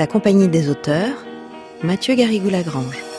[0.00, 1.26] la compagnie des auteurs,
[1.82, 3.09] Mathieu Garrigou-Lagrange.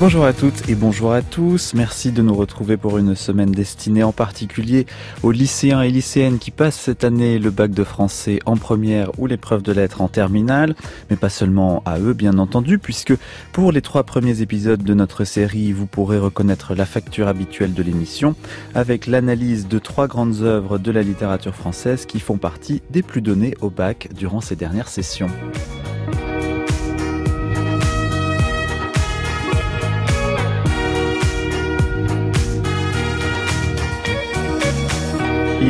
[0.00, 1.74] Bonjour à toutes et bonjour à tous.
[1.74, 4.86] Merci de nous retrouver pour une semaine destinée en particulier
[5.22, 9.26] aux lycéens et lycéennes qui passent cette année le bac de français en première ou
[9.26, 10.74] l'épreuve de lettres en terminale,
[11.10, 13.12] mais pas seulement à eux bien entendu, puisque
[13.52, 17.82] pour les trois premiers épisodes de notre série, vous pourrez reconnaître la facture habituelle de
[17.82, 18.34] l'émission
[18.74, 23.20] avec l'analyse de trois grandes œuvres de la littérature française qui font partie des plus
[23.20, 25.28] données au bac durant ces dernières sessions.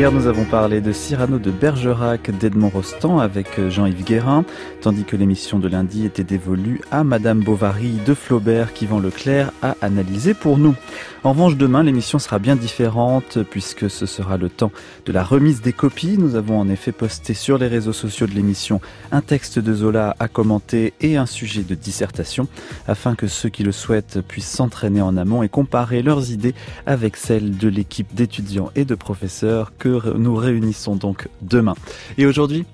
[0.00, 4.46] Hier, nous avons parlé de Cyrano de Bergerac d'Edmond Rostand avec euh, Jean-Yves Guérin,
[4.80, 9.52] tandis que l'émission de lundi était dévolue à Madame Bovary de Flaubert qui vend Leclerc
[9.60, 10.74] à analyser pour nous.
[11.22, 14.72] En revanche, demain, l'émission sera bien différente puisque ce sera le temps
[15.04, 16.16] de la remise des copies.
[16.16, 18.80] Nous avons en effet posté sur les réseaux sociaux de l'émission
[19.12, 22.48] un texte de Zola à commenter et un sujet de dissertation
[22.88, 26.54] afin que ceux qui le souhaitent puissent s'entraîner en amont et comparer leurs idées
[26.86, 31.74] avec celles de l'équipe d'étudiants et de professeurs que nous réunissons donc demain.
[32.18, 32.64] Et aujourd'hui,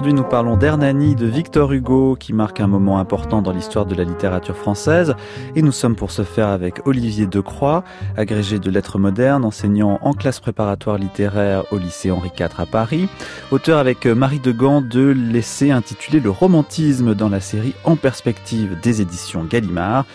[0.00, 3.94] Aujourd'hui, nous parlons d'Hernani de Victor Hugo, qui marque un moment important dans l'histoire de
[3.94, 5.14] la littérature française.
[5.54, 7.84] Et nous sommes pour ce faire avec Olivier Decroix,
[8.16, 13.10] agrégé de lettres modernes, enseignant en classe préparatoire littéraire au lycée Henri IV à Paris,
[13.50, 18.80] auteur avec Marie de Gand de l'essai intitulé Le romantisme dans la série En perspective
[18.80, 20.06] des éditions Gallimard.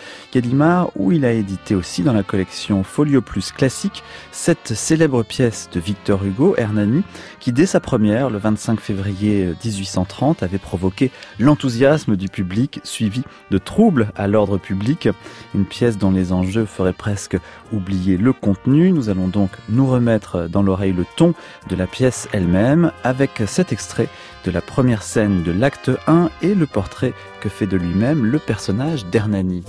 [0.96, 4.02] Où il a édité aussi dans la collection Folio Plus classique
[4.32, 7.04] cette célèbre pièce de Victor Hugo, Hernani,
[7.40, 13.56] qui dès sa première, le 25 février 1830 avait provoqué l'enthousiasme du public suivi de
[13.56, 15.08] troubles à l'ordre public,
[15.54, 17.38] une pièce dont les enjeux feraient presque
[17.72, 18.92] oublier le contenu.
[18.92, 21.32] Nous allons donc nous remettre dans l'oreille le ton
[21.70, 24.08] de la pièce elle-même avec cet extrait
[24.44, 28.38] de la première scène de l'acte 1 et le portrait que fait de lui-même le
[28.38, 29.64] personnage d'Hernani.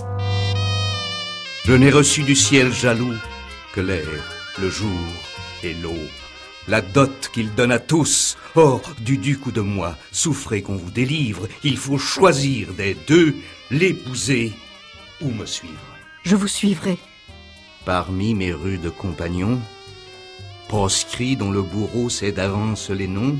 [1.68, 3.14] Je n'ai reçu du ciel jaloux
[3.74, 4.08] que l'air,
[4.58, 5.12] le jour
[5.64, 6.00] et l'eau
[6.70, 8.38] la dot qu'il donne à tous.
[8.56, 11.46] Or, du duc ou de moi, souffrez qu'on vous délivre.
[11.66, 13.36] Il faut choisir des deux,
[13.70, 14.54] l'épouser
[15.22, 15.74] ou me suivre.
[16.24, 16.98] Je vous suivrai.
[17.84, 19.60] Parmi mes rudes compagnons,
[20.70, 23.38] proscrits dont le bourreau sait d'avance les noms,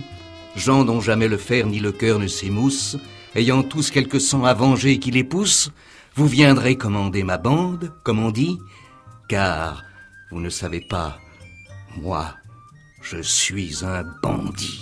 [0.58, 2.98] gens dont jamais le fer ni le cœur ne s'émoussent,
[3.36, 5.72] ayant tous quelque sang à venger qui les pousse,
[6.18, 8.58] vous viendrez commander ma bande, comme on dit,
[9.30, 9.84] car
[10.32, 11.20] vous ne savez pas,
[12.02, 12.34] moi,
[13.04, 14.82] je suis un bandit.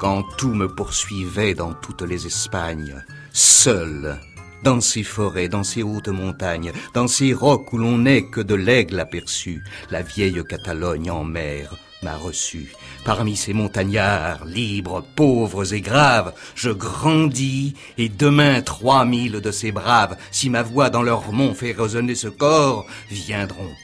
[0.00, 3.00] Quand tout me poursuivait dans toutes les Espagnes,
[3.32, 4.18] seul,
[4.64, 8.56] dans ces forêts, dans ces hautes montagnes, dans ces rocs où l'on n'est que de
[8.56, 9.62] l'aigle aperçu,
[9.92, 12.72] la vieille Catalogne en mer m'a reçu.
[13.04, 19.72] Parmi ces montagnards, libres, pauvres et graves, je grandis, et demain trois mille de ces
[19.72, 23.74] braves, si ma voix dans leurs monts fait résonner ce corps, viendront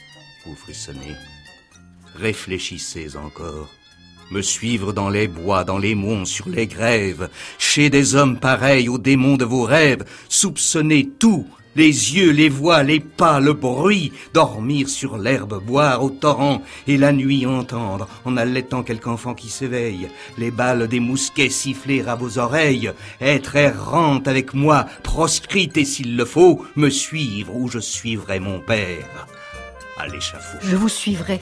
[0.45, 1.15] vous frissonner
[2.15, 3.69] réfléchissez encore.
[4.31, 7.29] Me suivre dans les bois, dans les monts, sur les grèves,
[7.59, 11.45] chez des hommes pareils aux démons de vos rêves, soupçonner tout,
[11.75, 16.97] les yeux, les voix, les pas, le bruit, dormir sur l'herbe, boire au torrent, et
[16.97, 22.15] la nuit entendre, en allaitant quelque enfant qui s'éveille, les balles des mousquets siffler à
[22.15, 22.91] vos oreilles,
[23.21, 28.59] être errante avec moi, proscrite et s'il le faut, me suivre où je suivrai mon
[28.59, 29.27] père
[29.97, 30.57] à l'échafaud.
[30.61, 31.39] Je vous suivrai.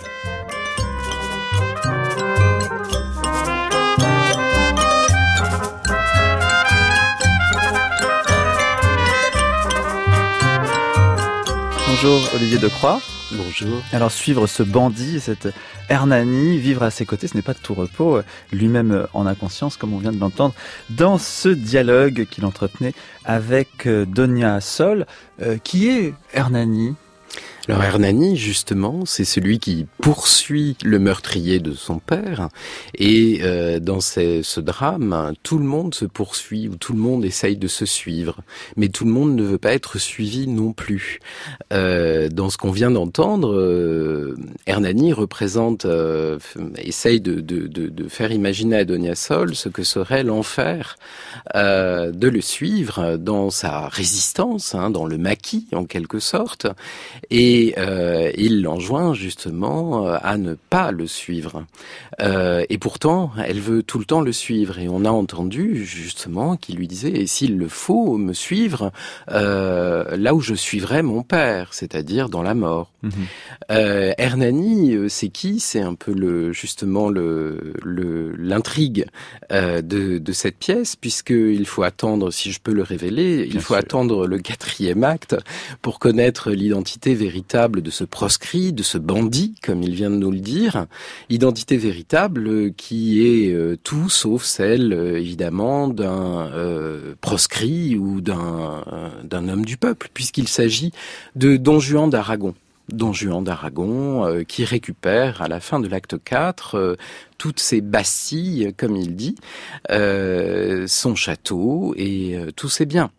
[12.03, 12.99] Bonjour Olivier Decroix.
[13.31, 13.79] Bonjour.
[13.93, 15.49] Alors suivre ce bandit, cette
[15.87, 18.21] Hernani, vivre à ses côtés, ce n'est pas de tout repos.
[18.51, 20.55] Lui-même en a conscience, comme on vient de l'entendre,
[20.89, 25.05] dans ce dialogue qu'il entretenait avec euh, Donia Sol.
[25.43, 26.95] Euh, qui est Hernani?
[27.67, 32.49] Alors Hernani, justement, c'est celui qui poursuit le meurtrier de son père.
[32.95, 37.57] Et euh, dans ce, drame, tout le monde se poursuit ou tout le monde essaye
[37.57, 38.41] de se suivre.
[38.77, 41.19] Mais tout le monde ne veut pas être suivi non plus.
[41.71, 44.35] Euh, dans ce qu'on vient d'entendre, euh,
[44.65, 46.39] Hernani représente, euh,
[46.77, 50.97] essaye de, de, faire imaginer à Donia Sol ce que serait l'enfer
[51.55, 56.67] euh, de le suivre dans sa résistance, hein, dans le maquis en quelque sorte.
[57.53, 61.65] Et euh, il l'enjoint justement euh, à ne pas le suivre.
[62.21, 64.79] Euh, et pourtant, elle veut tout le temps le suivre.
[64.79, 68.91] Et on a entendu justement qu'il lui disait, et s'il le faut, me suivre
[69.27, 72.90] là où je suivrai mon père, c'est-à-dire dans la mort.
[73.03, 73.11] Mhm.
[73.69, 75.59] Hernani, c'est qui?
[75.59, 77.73] C'est un peu le justement le
[78.37, 79.05] l'intrigue
[79.49, 79.81] de,
[80.17, 84.39] de cette pièce, puisqu'il faut attendre, si je peux le révéler, il faut attendre le
[84.39, 85.35] quatrième acte
[85.81, 90.31] pour connaître l'identité véritable de ce proscrit, de ce bandit, comme il vient de nous
[90.31, 90.85] le dire,
[91.29, 98.83] identité véritable qui est euh, tout sauf celle, euh, évidemment, d'un euh, proscrit ou d'un
[99.23, 100.91] d'un homme du peuple, puisqu'il s'agit
[101.35, 102.53] de Don Juan d'Aragon.
[102.93, 106.97] Don Juan d'Aragon, qui récupère à la fin de l'acte 4
[107.37, 109.35] toutes ses bastilles, comme il dit,
[109.89, 113.11] son château et tous ses biens.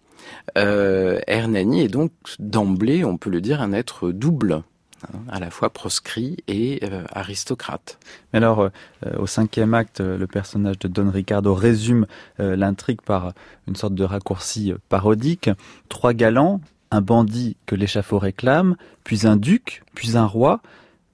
[0.58, 4.62] Euh, Hernani est donc d'emblée, on peut le dire, un être double
[5.04, 7.98] hein, à la fois proscrit et euh, aristocrate.
[8.32, 8.70] Mais alors, euh,
[9.18, 12.06] au cinquième acte, le personnage de Don Ricardo résume
[12.38, 13.32] l'intrigue par
[13.68, 15.50] une sorte de raccourci parodique.
[15.88, 16.60] Trois galants,
[16.92, 20.60] un bandit que l'échafaud réclame, puis un duc, puis un roi,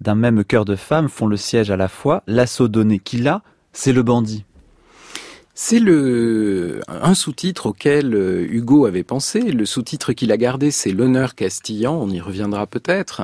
[0.00, 2.22] d'un même cœur de femme font le siège à la fois.
[2.26, 3.42] L'assaut donné qu'il a,
[3.72, 4.44] c'est le bandit.
[5.60, 9.40] C'est le un sous-titre auquel euh, Hugo avait pensé.
[9.40, 11.98] Le sous-titre qu'il a gardé, c'est l'honneur castillan.
[12.00, 13.22] On y reviendra peut-être.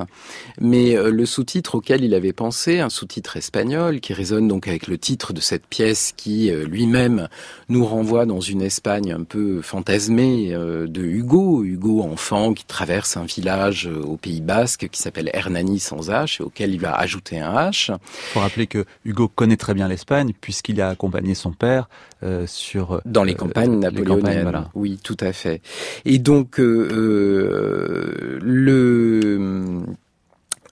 [0.59, 4.87] Mais euh, le sous-titre auquel il avait pensé, un sous-titre espagnol qui résonne donc avec
[4.87, 7.29] le titre de cette pièce qui euh, lui-même
[7.69, 11.63] nous renvoie dans une Espagne un peu fantasmée de Hugo.
[11.63, 16.43] Hugo enfant qui traverse un village au Pays Basque qui s'appelle Hernani sans H et
[16.43, 17.95] auquel il va ajouter un H.
[18.33, 21.87] Faut rappeler que Hugo connaît très bien l'Espagne puisqu'il a accompagné son père
[22.25, 24.65] euh, sur dans les euh, campagnes napoléoniennes.
[24.73, 25.61] Oui, tout à fait.
[26.05, 29.83] Et donc euh, le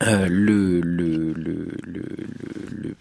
[0.02, 1.68] le, le, le,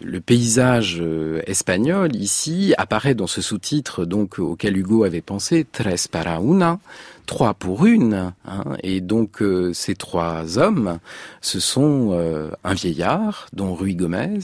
[0.04, 1.02] le, paysage
[1.46, 6.78] espagnol ici apparaît dans ce sous-titre donc auquel Hugo avait pensé Tres para una
[7.26, 8.32] trois pour une.
[8.46, 10.98] Hein, et donc euh, ces trois hommes,
[11.40, 14.38] ce sont euh, un vieillard, dont Rui Gomez,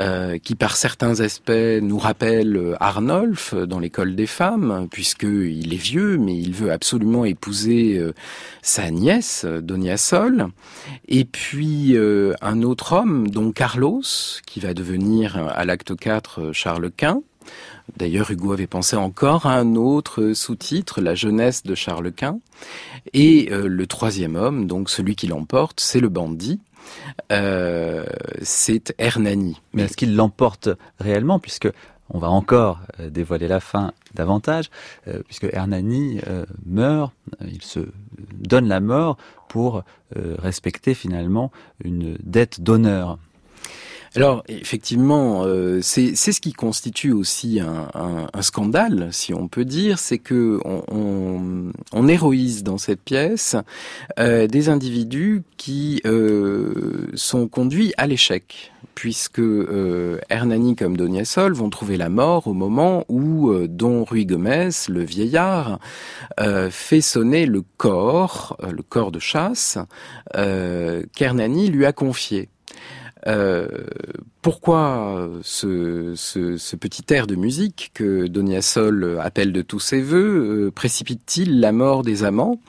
[0.00, 1.50] euh, qui par certains aspects
[1.82, 8.00] nous rappelle Arnolphe dans l'école des femmes, puisqu'il est vieux, mais il veut absolument épouser
[8.62, 10.48] sa nièce, Donia Sol.
[11.08, 11.96] Et puis
[12.40, 14.02] un autre homme, dont Carlos,
[14.46, 17.22] qui va devenir à l'acte 4 Charles Quint,
[17.96, 22.38] D'ailleurs, Hugo avait pensé encore à un autre sous-titre, La jeunesse de Charles Quint.
[23.12, 26.60] Et euh, le troisième homme, donc celui qui l'emporte, c'est le bandit.
[27.32, 28.04] Euh,
[28.42, 29.60] c'est Hernani.
[29.72, 30.68] Mais est-ce qu'il l'emporte
[31.00, 31.68] réellement puisque
[32.10, 34.70] on va encore euh, dévoiler la fin davantage,
[35.26, 36.20] puisque Hernani
[36.64, 37.12] meurt,
[37.42, 37.80] il se
[38.32, 39.18] donne la mort
[39.48, 39.84] pour
[40.16, 41.52] respecter finalement
[41.84, 43.18] une dette d'honneur.
[44.16, 50.18] Alors effectivement, euh, c'est ce qui constitue aussi un, scandale, si on peut dire, c'est
[50.18, 53.56] que on, on, héroïse dans cette pièce
[54.18, 59.40] euh, des individus qui euh, sont conduits à l'échec puisque
[60.28, 65.78] Hernani comme Doniasol vont trouver la mort au moment où Don Rui Gomez, le vieillard,
[66.70, 69.78] fait sonner le corps, le corps de chasse,
[70.34, 72.48] qu'Hernani lui a confié.
[73.26, 73.66] Euh,
[74.42, 80.00] pourquoi ce, ce, ce, petit air de musique que Donia Sol appelle de tous ses
[80.00, 82.60] voeux euh, précipite-t-il la mort des amants?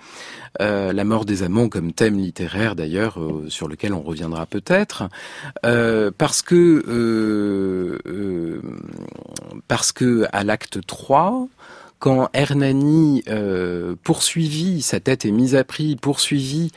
[0.62, 5.08] Euh, la mort des amants comme thème littéraire d'ailleurs euh, sur lequel on reviendra peut-être.
[5.62, 8.00] Parce que
[9.68, 11.48] parce que à l'acte 3
[12.00, 16.72] quand Hernani euh, poursuivi, sa tête est mise à prix, poursuivi,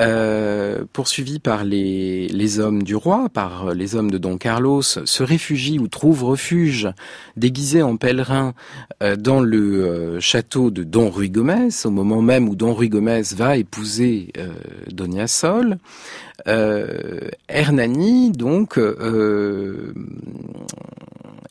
[0.00, 5.22] euh, poursuivi par les, les hommes du roi, par les hommes de Don Carlos, se
[5.22, 6.88] réfugie ou trouve refuge
[7.36, 8.54] déguisé en pèlerin
[9.02, 12.88] euh, dans le euh, château de Don Rui Gomez, au moment même où Don Rui
[12.88, 14.32] Gomez va épouser
[14.90, 15.78] Donia Sol.
[17.48, 18.78] Hernani, donc,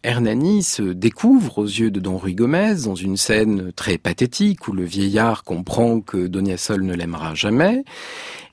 [0.04, 4.74] Hernani se découvre aux yeux de Don Rui Gomez dans une scène très pathétique où
[4.74, 7.84] le vieillard comprend que Donia Sol ne l'aimera jamais.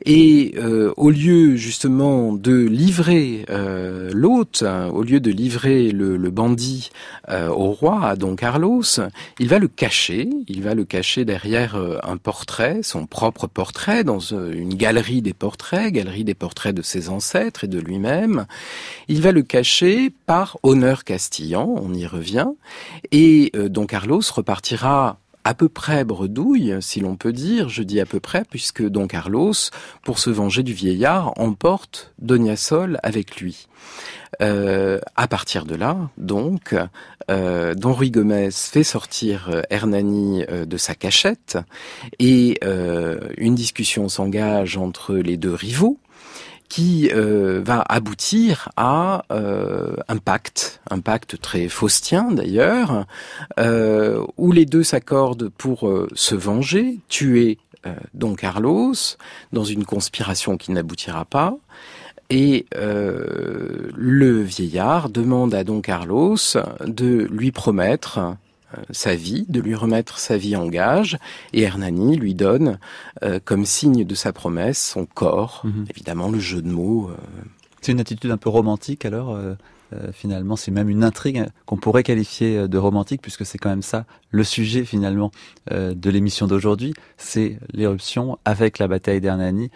[0.06, 6.16] Et euh, au lieu justement de livrer euh, l'hôte, hein, au lieu de livrer le,
[6.30, 6.90] bandit
[7.28, 8.82] euh, au roi, à Don Carlos,
[9.38, 14.20] il va le cacher, il va le cacher derrière un portrait, son propre portrait, dans
[14.20, 18.46] une galerie des portraits, galerie des portraits de ses ancêtres et de lui-même.
[19.08, 22.48] Il va le cacher par honneur castillan, on y revient,
[23.10, 28.04] et Don Carlos repartira à peu près bredouille, si l'on peut dire, je dis à
[28.04, 29.52] peu près, puisque Don Carlos,
[30.02, 33.68] pour se venger du vieillard, emporte Donia Sol avec lui.
[34.42, 36.74] Euh, à partir de là, donc,
[37.30, 41.56] euh, Don Ruy Gomez fait sortir euh, Hernani de sa cachette
[42.18, 42.58] et
[43.38, 45.96] une discussion s'engage entre les deux rivaux
[46.70, 53.06] qui euh, va aboutir à euh, un pacte, un pacte très faustien d'ailleurs,
[53.58, 57.58] euh, où les deux s'accordent pour se venger, tuer
[58.14, 58.94] Don Carlos
[59.52, 61.56] dans une conspiration qui n'aboutira pas.
[62.28, 66.36] Et le vieillard demande à Don Carlos
[66.86, 68.36] de lui promettre
[68.90, 71.18] sa vie, de lui remettre sa vie en gage,
[71.52, 72.78] et Hernani lui donne,
[73.22, 75.86] euh, comme signe de sa promesse, son corps, mhm.
[75.90, 77.10] évidemment le jeu de mots.
[77.10, 77.16] Euh.
[77.80, 79.38] C'est une attitude un peu romantique alors
[80.12, 84.04] finalement, c'est même une intrigue qu'on pourrait qualifier de romantique, puisque c'est quand même ça
[84.30, 85.32] le sujet finalement
[85.70, 89.70] de l'émission d'aujourd'hui, c'est l'éruption avec la bataille d'Hernani,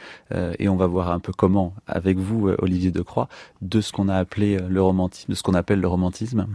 [0.58, 3.28] et on va voir un peu comment, avec vous, Olivier Decroix,
[3.62, 6.46] de ce qu'on a appelé le romantisme, de ce qu'on appelle le romantisme.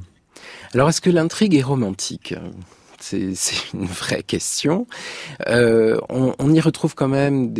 [0.73, 2.35] Alors, est-ce que l'intrigue est romantique?
[2.99, 4.85] C'est une vraie question.
[5.47, 7.53] Euh, on, y retrouve quand même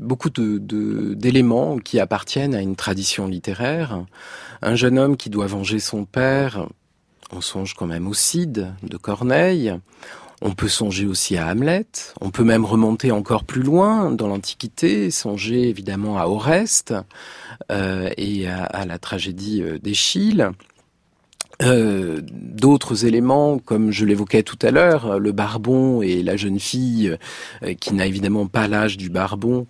[0.00, 4.04] beaucoup d'éléments qui appartiennent à une tradition littéraire.
[4.60, 6.68] Un jeune homme qui doit venger son père,
[7.32, 9.74] on songe quand même au Cid de Corneille.
[10.40, 11.86] On peut songer aussi à Hamlet,
[12.20, 16.94] on peut même remonter encore plus loin dans l'Antiquité, songer évidemment à Oreste
[17.72, 20.48] euh, et à, à, la tragédie euh, d'Échille.
[21.60, 22.20] Euh,
[22.58, 27.16] d'autres éléments, comme je l'évoquais tout à l'heure, le barbon et la jeune fille
[27.62, 29.66] euh, qui n'a évidemment pas l'âge du barbon,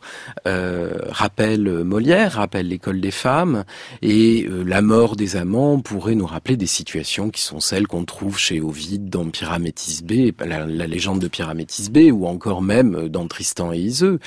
[0.46, 3.64] euh, rappellent Molière, rappellent l'école des femmes,
[4.02, 8.04] et euh, la mort des amants pourrait nous rappeler des situations qui sont celles qu'on
[8.04, 13.26] trouve chez Ovide dans Pyramétis B, la, légende de Pyramétis B, ou encore même dans
[13.28, 14.18] Tristan et Iseux.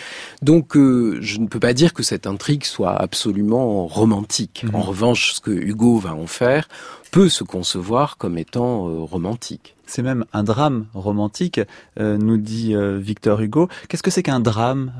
[0.41, 4.63] Donc je ne peux pas dire que cette intrigue soit absolument romantique.
[4.63, 4.75] Mmh.
[4.75, 6.67] En revanche, ce que Hugo va en faire,
[7.11, 9.75] peut se concevoir comme étant euh, romantique.
[9.85, 11.59] C'est même un drame romantique,
[11.99, 13.67] euh, nous dit euh, Victor Hugo.
[13.89, 14.93] Qu'est-ce que c'est qu'un drame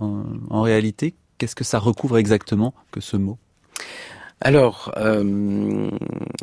[0.00, 1.14] en réalité?
[1.36, 3.38] Qu'est-ce que ça recouvre exactement que ce mot?
[4.44, 5.88] Alors, euh,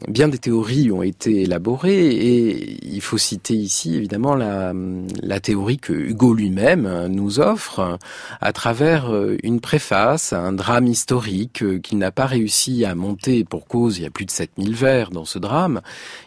[0.08, 5.92] bien des théories ont été élaborées et il faut citer ici évidemment la, théorie que
[5.92, 7.98] Hugo lui-même nous offre
[8.40, 13.44] à travers euh, une préface, un drame historique euh, qu'il n'a pas réussi à monter
[13.44, 15.82] pour cause, il y a plus de 7000 vers dans ce drame,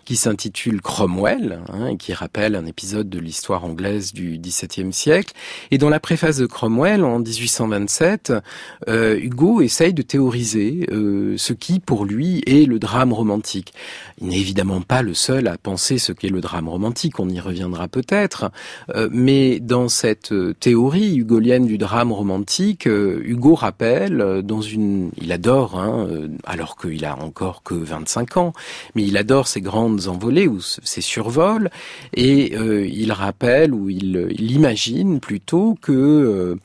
[0.05, 5.33] qui s'intitule Cromwell, hein, et qui rappelle un épisode de l'histoire anglaise du XVIIe siècle.
[5.71, 8.35] Et dans la préface de Cromwell, en 1827,
[8.89, 13.73] Hugo essaye de théoriser ce qui, pour lui, est le drame romantique.
[14.21, 17.39] Il n'est évidemment pas le seul à penser ce qu'est le drame romantique, on y
[17.39, 18.51] reviendra peut-être,
[18.97, 25.13] euh, mais dans cette euh, théorie hugolienne du drame romantique, euh, Hugo rappelle, dans une...
[25.17, 26.09] il adore, hein,
[26.43, 28.53] alors qu'il a encore que 25 ans,
[28.97, 31.71] mais il adore ces grandes envolées ou ces survols,
[32.13, 36.57] et il rappelle ou il, il imagine plutôt que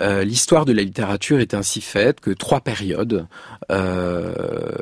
[0.00, 3.26] l'histoire de la littérature est ainsi faite que trois périodes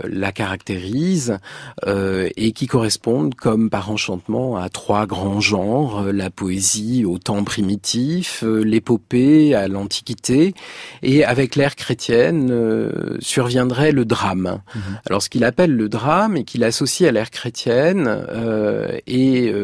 [0.04, 1.38] la caractérisent
[1.86, 7.18] euh, et qui correspondent comme par enchantement à trois grands genres, euh, la poésie au
[7.18, 10.54] temps primitif, euh, l'épopée à l'Antiquité,
[11.02, 12.52] et avec l'ère chrétienne
[13.20, 14.60] surviendrait le drame.
[14.74, 14.82] Mhm.
[15.06, 18.24] Alors ce qu'il appelle le drame et qu'il associe à l'ère chrétienne
[19.06, 19.54] est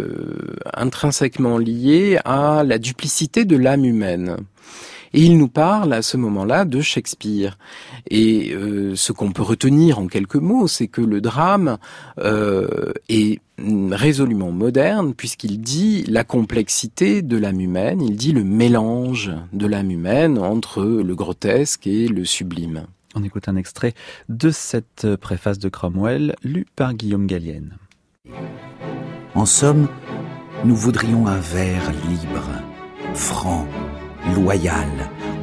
[0.75, 4.37] intrinsèquement lié à la duplicité de l'âme humaine.
[5.17, 7.57] Et il nous parle à ce moment-là de Shakespeare.
[8.11, 11.79] Et euh, ce qu'on peut retenir en quelques mots, c'est que le drame
[12.19, 19.33] euh, est résolument moderne puisqu'il dit la complexité de l'âme humaine, il dit le mélange
[19.55, 22.85] de l'âme humaine entre le grotesque et le sublime.
[23.15, 23.95] On écoute un extrait
[24.29, 27.79] de cette préface de Cromwell lue par Guillaume Gallienne.
[29.35, 29.89] En somme,
[30.67, 32.51] nous voudrions un vers libre,
[33.15, 33.67] franc,
[34.35, 34.89] loyal,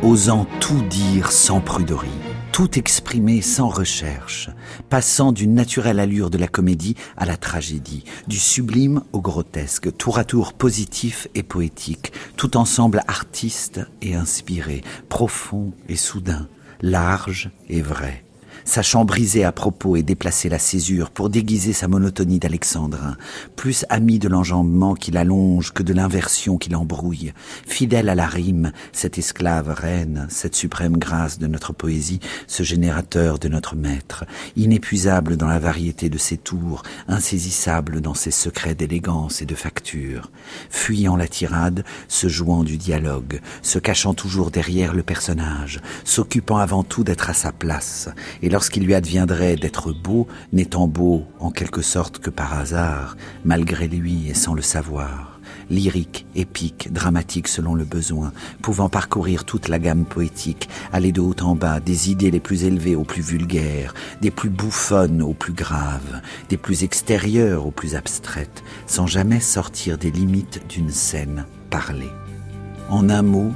[0.01, 2.09] osant tout dire sans pruderie.
[2.51, 4.51] tout exprimé sans recherche,
[4.87, 10.19] passant d'une naturelle allure de la comédie à la tragédie, du sublime au grotesque, tour
[10.19, 16.47] à tour positif et poétique, tout ensemble artiste et inspiré, profond et soudain,
[16.81, 18.23] large et vrai
[18.65, 23.17] sachant briser à propos et déplacer la césure pour déguiser sa monotonie d'alexandrin,
[23.55, 27.33] plus ami de l'enjambement qui l'allonge que de l'inversion qui l'embrouille,
[27.67, 33.39] fidèle à la rime, cette esclave reine, cette suprême grâce de notre poésie, ce générateur
[33.39, 39.41] de notre maître, inépuisable dans la variété de ses tours, insaisissable dans ses secrets d'élégance
[39.41, 40.31] et de facture,
[40.69, 46.83] fuyant la tirade, se jouant du dialogue, se cachant toujours derrière le personnage, s'occupant avant
[46.83, 48.09] tout d'être à sa place,
[48.43, 53.87] et lorsqu'il lui adviendrait d'être beau, n'étant beau en quelque sorte que par hasard, malgré
[53.87, 59.79] lui et sans le savoir, lyrique, épique, dramatique selon le besoin, pouvant parcourir toute la
[59.79, 63.93] gamme poétique, aller de haut en bas, des idées les plus élevées aux plus vulgaires,
[64.21, 69.97] des plus bouffonnes aux plus graves, des plus extérieures aux plus abstraites, sans jamais sortir
[69.97, 72.11] des limites d'une scène parlée.
[72.89, 73.53] En un mot,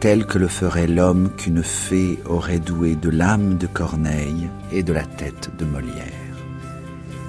[0.00, 4.94] tel que le ferait l'homme qu'une fée aurait doué de l'âme de Corneille et de
[4.94, 5.94] la tête de Molière.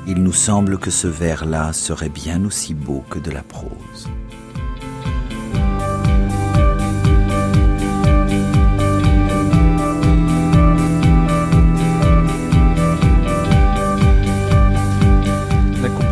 [0.08, 4.10] Il nous semble que ce vers-là serait bien aussi beau que de la prose.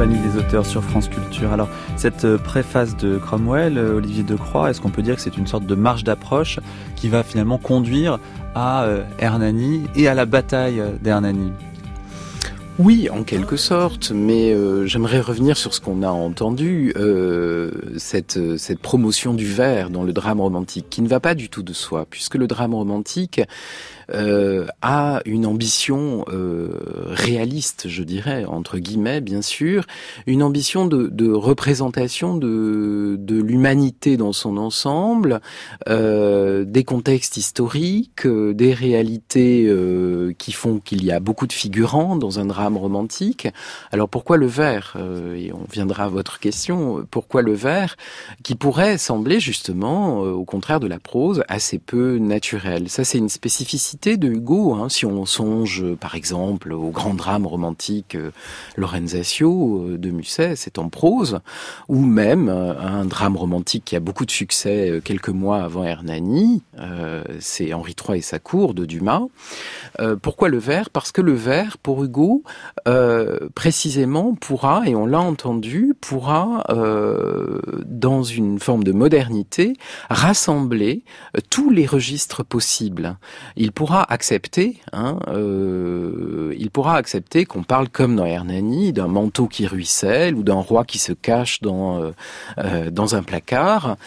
[0.07, 1.51] Des auteurs sur France Culture.
[1.51, 5.35] Alors, cette euh, préface de Cromwell, euh, Olivier Decroix, est-ce qu'on peut dire que c'est
[5.35, 6.61] une sorte de marge d'approche
[6.95, 8.17] qui va finalement conduire
[8.55, 11.51] à euh, Hernani et à la bataille d'Hernani?
[12.77, 14.55] Oui, en quelque sorte, mais
[14.87, 16.93] j'aimerais revenir sur ce qu'on a entendu,
[17.97, 21.61] cette, cette promotion du vers dans le drame romantique, qui ne va pas du tout
[21.61, 23.41] de soi, puisque le drame romantique
[24.13, 26.69] euh, a une ambition euh,
[27.07, 29.85] réaliste, je dirais, entre guillemets, bien sûr,
[30.27, 35.41] une ambition de, de représentation de, de l'humanité dans son ensemble,
[35.87, 41.53] euh, des contextes historiques, euh, des réalités euh, qui font qu'il y a beaucoup de
[41.53, 43.47] figurants dans un drame romantique.
[43.91, 44.95] Alors pourquoi le vers
[45.35, 47.05] Et on viendra à votre question.
[47.11, 47.95] Pourquoi le vers
[48.43, 52.89] qui pourrait sembler justement, au contraire de la prose, assez peu naturel?
[52.89, 57.45] Ça, c'est une spécificité de Hugo, hein, si on songe par exemple au grand drame
[57.45, 58.31] romantique euh,
[58.77, 61.39] Lorenzatio euh, de Musset, c'est en prose,
[61.89, 66.63] ou même euh, un drame romantique qui a beaucoup de succès quelques mois avant Hernani,
[67.39, 69.23] c'est Henri III et sa cour de Dumas.
[70.21, 70.89] pourquoi le vers?
[70.89, 72.43] Parce que le vers, pour Hugo,
[73.55, 76.63] précisément pourra, et on l'a entendu, pourra,
[77.85, 79.73] dans une forme de modernité,
[80.09, 81.03] rassembler
[81.49, 83.17] tous les registres possibles.
[83.55, 89.47] Il pourra accepter, hein, euh, il pourra accepter qu'on parle comme dans Hernani d'un manteau
[89.47, 92.11] qui ruisselle ou d'un roi qui se cache dans euh,
[92.59, 93.97] euh, dans un placard,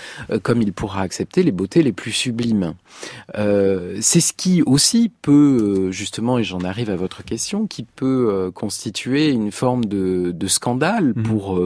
[0.43, 2.75] comme il pourra accepter les beautés les plus sublimes.
[3.35, 9.31] C'est ce qui aussi peut justement, et j'en arrive à votre question, qui peut constituer
[9.31, 11.23] une forme de, de scandale mmh.
[11.23, 11.61] pour,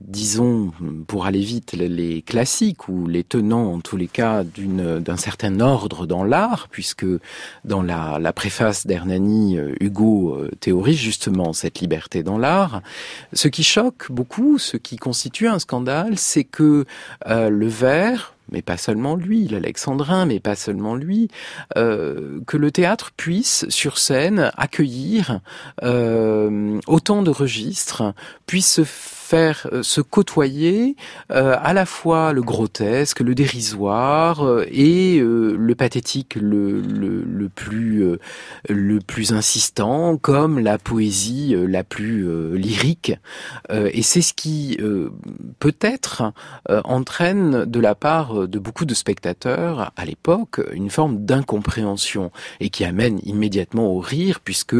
[0.00, 0.72] disons,
[1.06, 6.06] pour aller vite, les classiques ou les tenants en tous les cas d'un certain ordre
[6.06, 7.09] dans l'art, puisque
[7.64, 12.82] dans la, préface d'Hernani, euh, Hugo euh, théorise justement cette liberté dans l'art.
[13.32, 16.84] Ce qui choque beaucoup, ce qui constitue un scandale, c'est que
[17.26, 21.28] euh, le vers, mais pas seulement lui, l'Alexandrin, mais pas seulement lui,
[21.76, 25.38] que le théâtre puisse, sur scène, accueillir
[25.80, 28.12] autant de registres,
[28.46, 28.84] puisse se
[29.30, 30.96] faire euh, se côtoyer
[31.30, 37.48] euh, à la fois le grotesque, le dérisoire euh, et le pathétique le, le, le
[37.48, 38.18] plus
[38.68, 43.12] le plus insistant, comme la poésie la plus lyrique.
[43.70, 44.78] et c'est ce qui
[45.58, 46.32] peut-être
[46.68, 52.84] entraîne de la part de beaucoup de spectateurs à l'époque une forme d'incompréhension et qui
[52.84, 54.76] amène immédiatement au rire puisque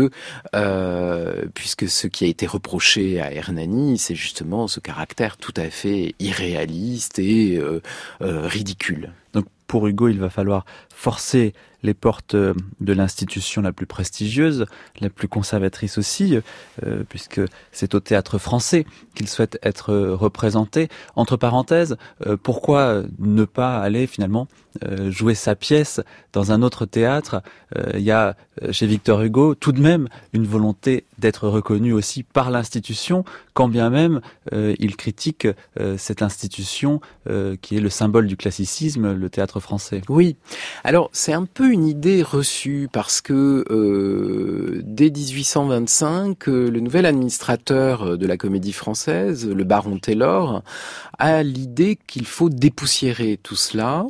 [1.55, 6.14] puisque ce qui a été reproché à Hernani, c'est justement ce caractère tout à fait
[6.18, 7.81] irréaliste et euh,
[8.22, 9.12] euh, ridicule.
[9.33, 10.64] Donc pour Hugo, il va falloir
[11.01, 14.67] forcer les portes euh, de l'institution la plus prestigieuse,
[15.01, 16.37] la plus conservatrice aussi,
[16.85, 17.41] euh, puisque
[17.73, 18.85] c'est au théâtre français
[19.15, 20.89] qu'il souhaite être représenté.
[21.17, 24.49] Entre parenthèses, euh, pourquoi ne pas aller finalement
[25.09, 26.01] jouer sa pièce
[26.33, 27.43] dans un autre théâtre?
[27.95, 28.37] Il y a
[28.71, 33.91] chez Victor Hugo tout de même une volonté d'être reconnu aussi par l'institution, quand bien
[33.91, 34.21] même
[34.53, 35.49] il critique
[35.97, 37.01] cette institution
[37.63, 40.03] qui est le symbole du classicisme, le théâtre français.
[40.09, 40.37] Oui,
[40.90, 47.07] alors c'est un peu une idée reçue parce que euh, dès 1825, euh, le nouvel
[47.07, 50.64] administrateur de la comédie française, le baron Taylor,
[51.20, 54.05] a l'idée qu'il faut dépoussiérer tout cela,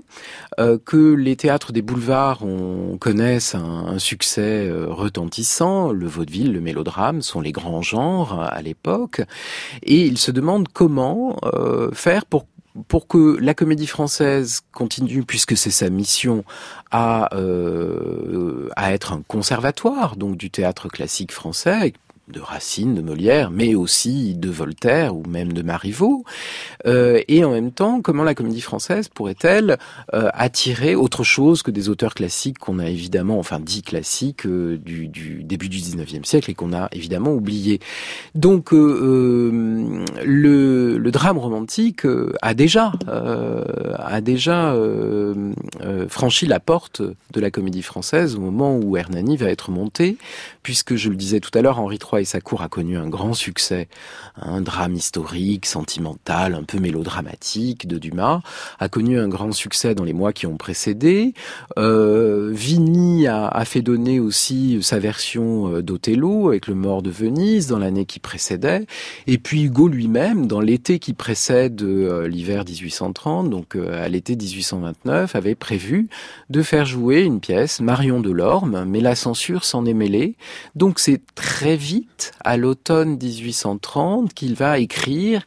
[0.58, 7.20] euh, que les théâtres des boulevards on, connaissent un succès retentissant, le vaudeville, le mélodrame
[7.20, 9.20] sont les grands genres à l'époque,
[9.82, 11.36] et il se demande comment
[11.92, 12.46] faire pour
[12.88, 16.44] pour que la comédie française continue, puisque c'est sa mission,
[16.90, 21.92] à, euh, être un conservatoire donc du théâtre classique français,
[22.30, 26.24] de Racine, de Molière, mais aussi de Voltaire ou même de Marivaux.
[26.86, 29.78] Euh, et en même temps, comment la comédie française pourrait-elle
[30.14, 34.78] euh, attirer autre chose que des auteurs classiques qu'on a évidemment, enfin dit classiques euh,
[34.78, 37.80] du, début du 19e siècle et qu'on a évidemment oublié.
[38.34, 42.06] Donc le, le, drame romantique
[42.40, 44.76] a déjà a déjà
[46.08, 50.16] franchi la porte de la comédie française au moment où Hernani va être monté,
[50.62, 53.08] puisque je le disais tout à l'heure, Henri III et sa cour a connu un
[53.08, 53.88] grand succès.
[54.36, 58.40] Un drame historique, sentimental, un peu mélodramatique de Dumas
[58.78, 61.34] a connu un grand succès dans les mois qui ont précédé.
[61.78, 67.66] Euh, Vigny a, fait donner aussi sa version euh, d'Othello avec le mort de Venise
[67.66, 68.86] dans l'année qui précédait.
[69.26, 75.34] Et puis Hugo lui-même, dans l'été qui précède euh, l'hiver 1830, donc à l'été 1829,
[75.36, 76.08] avait prévu
[76.48, 80.36] de faire jouer une pièce, Marion de Lorme, mais la censure s'en est mêlée.
[80.74, 82.09] Donc c'est très vite
[82.44, 85.42] à l'automne 1830 qu'il va écrire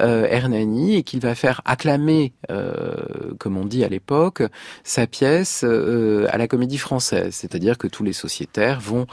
[0.00, 2.94] euh, Hernani et qu'il va faire acclamer, euh,
[3.38, 4.42] comme on dit à l'époque,
[4.84, 7.34] sa pièce euh, à la Comédie Française.
[7.34, 9.06] C'est-à-dire que tous les sociétaires vont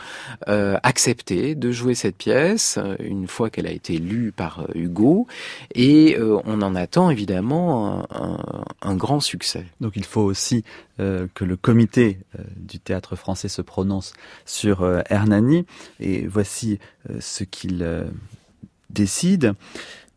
[0.48, 5.28] accepter de jouer cette pièce une fois qu'elle a été lue par Hugo
[5.74, 8.06] et on en attend évidemment
[8.82, 9.66] un, grand succès.
[9.82, 10.64] Donc il faut aussi
[10.98, 12.20] que le comité
[12.56, 14.14] du théâtre français se prononce
[14.46, 15.66] sur Hernani.
[16.00, 16.80] Et voici
[17.10, 18.06] euh, ce qu'il euh,
[18.90, 19.54] décide.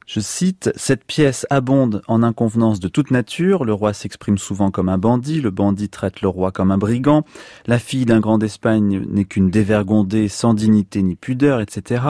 [0.09, 4.89] Je cite, Cette pièce abonde en inconvenances de toute nature, le roi s'exprime souvent comme
[4.89, 7.27] un bandit, le bandit traite le roi comme un brigand,
[7.67, 12.03] la fille d'un grand d'Espagne n'est qu'une dévergondée sans dignité ni pudeur, etc.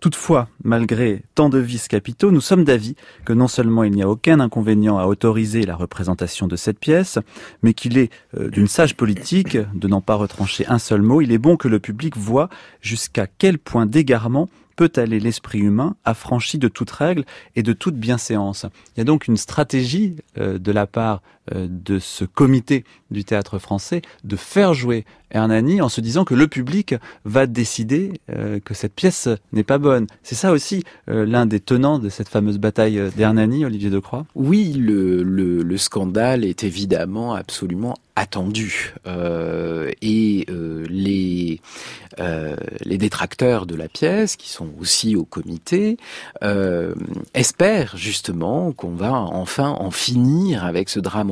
[0.00, 4.08] Toutefois, malgré tant de vices capitaux, nous sommes d'avis que non seulement il n'y a
[4.08, 7.18] aucun inconvénient à autoriser la représentation de cette pièce,
[7.64, 11.32] mais qu'il est euh, d'une sage politique de n'en pas retrancher un seul mot, il
[11.32, 12.48] est bon que le public voit
[12.80, 14.48] jusqu'à quel point d'égarement
[14.80, 18.64] peut aller l'esprit humain affranchi de toute règle et de toute bienséance.
[18.96, 21.20] Il y a donc une stratégie euh, de la part
[21.54, 26.48] de ce comité du théâtre français de faire jouer Hernani en se disant que le
[26.48, 30.06] public va décider euh, que cette pièce n'est pas bonne.
[30.22, 34.26] C'est ça aussi euh, l'un des tenants de cette fameuse bataille d'Hernani, Olivier Decroix?
[34.34, 38.94] Oui, le, le, le, scandale est évidemment absolument attendu.
[39.06, 40.46] Euh, et
[42.84, 45.96] les détracteurs de la pièce, qui sont aussi au comité,
[47.32, 51.30] espèrent justement qu'on va enfin en finir avec ce drame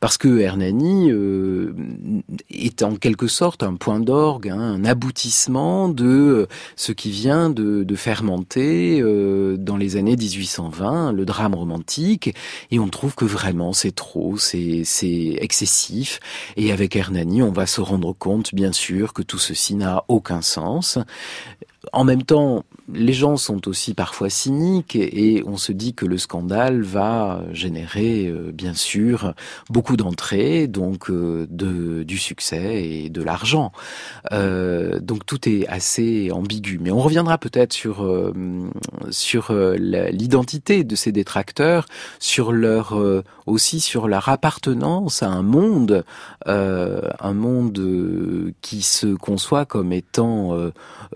[0.00, 1.74] Parce que Hernani euh,
[2.50, 7.84] est en quelque sorte un point d'orgue, hein, un aboutissement de ce qui vient de,
[7.84, 12.34] de fermenter euh, dans les années 1820, le drame romantique.
[12.70, 14.84] Et on trouve que vraiment c'est trop, c'est
[15.40, 16.20] excessif.
[16.56, 20.42] Et avec Hernani, on va se rendre compte, bien sûr, que tout ceci n'a aucun
[20.42, 20.98] sens.
[21.92, 26.18] En même temps, les gens sont aussi parfois cyniques et, on se dit que le
[26.18, 29.34] scandale va générer euh, bien sûr
[29.70, 31.46] beaucoup d'entrées, donc euh,
[32.04, 33.72] du succès et de l'argent.
[34.32, 36.78] Euh, donc tout est assez ambigu.
[36.80, 38.06] Mais on reviendra peut-être sur
[39.10, 41.86] sur l'identité de ces détracteurs,
[42.18, 42.98] sur leur
[43.46, 46.04] aussi sur leur appartenance à un monde,
[46.46, 50.56] un monde qui se conçoit comme étant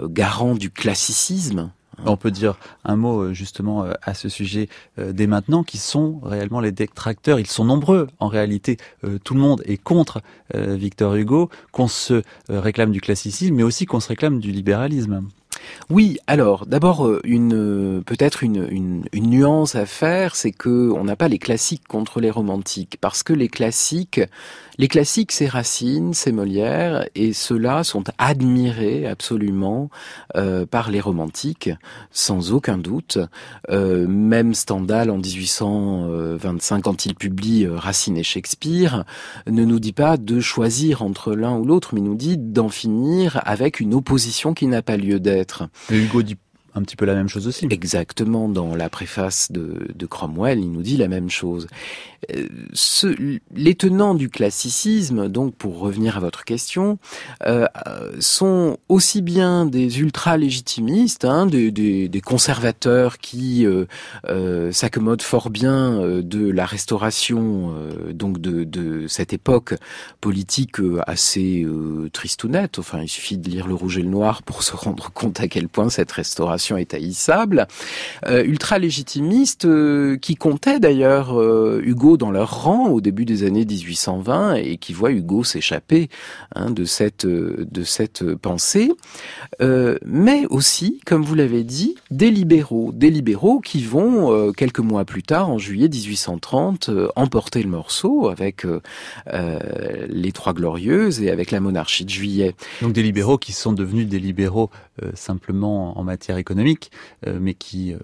[0.00, 1.72] garant du classicisme
[2.06, 4.68] on peut dire un mot euh, justement euh, à ce sujet
[4.98, 7.40] euh, dès maintenant, qui sont réellement les détracteurs.
[7.40, 8.76] Ils sont nombreux en réalité.
[9.24, 10.22] Tout le monde est contre
[10.54, 15.22] Victor Hugo, qu'on se réclame du classicisme, mais aussi qu'on se réclame du libéralisme.
[15.88, 21.38] Oui, alors d'abord une peut-être une, nuance à faire, c'est que on n'a pas les
[21.38, 24.20] classiques contre les romantiques, parce que les classiques
[24.80, 29.90] les classiques, c'est Racine, c'est Molière, et ceux-là sont admirés absolument
[30.36, 31.68] euh, par les romantiques,
[32.12, 33.18] sans aucun doute.
[33.68, 39.04] Euh, même Stendhal, en 1825, quand il publie euh, Racine et Shakespeare,
[39.46, 43.38] ne nous dit pas de choisir entre l'un ou l'autre, mais nous dit d'en finir
[43.44, 45.49] avec une opposition qui n'a pas lieu d'être.
[45.88, 46.38] Hugo dit
[46.74, 47.66] un petit peu la même chose aussi.
[47.70, 51.66] Exactement, dans la préface de, Cromwell, il nous dit la même chose.
[52.34, 56.98] Euh, ce, les tenants du classicisme, donc pour revenir à votre question,
[57.46, 57.66] euh,
[58.18, 66.50] sont aussi bien des ultra-légitimistes, hein, des, des, conservateurs qui euh, s'accommodent fort bien de
[66.50, 67.74] la restauration,
[68.12, 69.74] donc de, de, cette époque
[70.20, 71.66] politique assez
[72.12, 72.78] tristounette.
[72.78, 75.48] Enfin, il suffit de lire Le Rouge et le Noir pour se rendre compte à
[75.48, 77.66] quel point cette restauration est haïssable.
[78.26, 79.66] ultra-légitimiste
[80.20, 81.40] qui comptait d'ailleurs
[81.82, 86.08] Hugo dans leur rang au début des années 1820 et qui voient Hugo s'échapper
[86.54, 88.92] hein, de cette de cette pensée,
[89.60, 94.80] euh, mais aussi, comme vous l'avez dit, des libéraux, des libéraux qui vont euh, quelques
[94.80, 98.80] mois plus tard, en juillet 1830, euh, emporter le morceau avec euh,
[100.08, 102.54] les Trois Glorieuses et avec la monarchie de juillet.
[102.82, 104.70] Donc des libéraux qui sont devenus des libéraux
[105.14, 106.90] simplement en matière économique,
[107.26, 107.94] mais qui,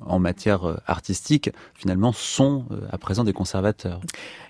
[0.00, 4.00] en matière artistique, finalement, sont à présent des conservateurs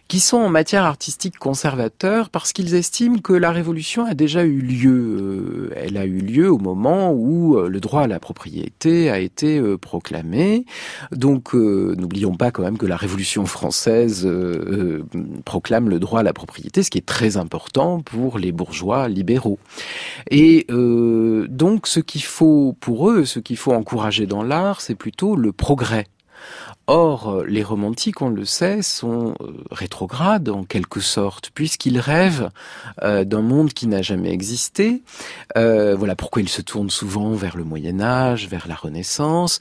[0.08, 4.60] qui sont en matière artistique conservateurs parce qu'ils estiment que la révolution a déjà eu
[4.60, 5.70] lieu.
[5.70, 9.18] Euh, elle a eu lieu au moment où euh, le droit à la propriété a
[9.18, 10.64] été euh, proclamé.
[11.12, 14.28] Donc n'oublions pas quand même que la révolution française
[15.44, 19.58] proclame le droit à la propriété, ce qui est très important pour les bourgeois libéraux.
[20.30, 25.36] Et donc ce qu'il faut pour eux, ce qu'il faut encourager dans l'art, c'est plutôt
[25.36, 26.06] le progrès
[26.88, 32.50] Or, euh, les romantiques, on le sait, sont euh, rétrogrades en quelque sorte, puisqu'ils rêvent
[33.02, 35.02] euh, d'un monde qui n'a jamais existé.
[35.56, 39.58] voilà pourquoi ils se tournent souvent vers le Moyen Âge, vers la Renaissance,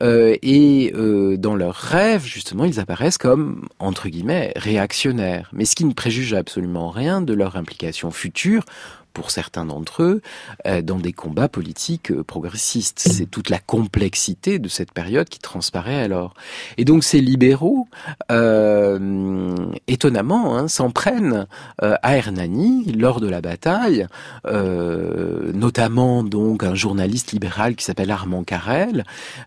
[0.00, 0.92] et
[1.38, 6.34] dans leurs rêves, justement, ils apparaissent comme entre guillemets réactionnaires, mais ce qui ne préjuge
[6.34, 8.64] absolument rien de leur implication future
[9.12, 10.22] pour certains d'entre eux,
[10.66, 12.98] euh, dans des combats politiques euh, progressistes.
[13.00, 16.34] C'est toute la complexité de cette période qui transparaît alors.
[16.76, 17.88] Et donc ces libéraux,
[18.30, 21.46] euh, étonnamment, hein, s'en prennent
[21.80, 24.06] à Hernani lors de la bataille,
[24.44, 29.04] notamment donc un journaliste libéral qui s'appelle Armand Carrel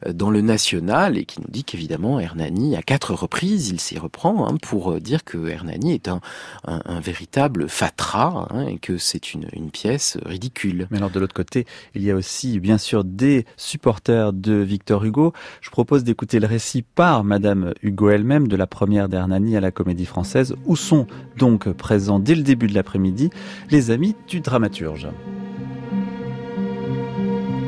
[0.07, 4.47] dans le National et qui nous dit qu'évidemment Hernani, à quatre reprises, il s'y reprend
[4.47, 9.71] hein, pour dire que Hernani est un véritable fatras hein, et que c'est une, une
[9.71, 10.87] pièce ridicule.
[10.91, 15.03] Mais alors de l'autre côté, il y a aussi bien sûr des supporters de Victor
[15.03, 15.33] Hugo.
[15.61, 19.71] Je propose d'écouter le récit par Madame Hugo elle-même de la première d'Hernani à la
[19.71, 23.29] Comédie Française, où sont donc présents dès le début de l'après-midi
[23.69, 25.07] les amis du dramaturge?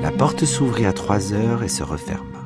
[0.02, 2.44] La porte s'ouvrit à trois heures et se referma.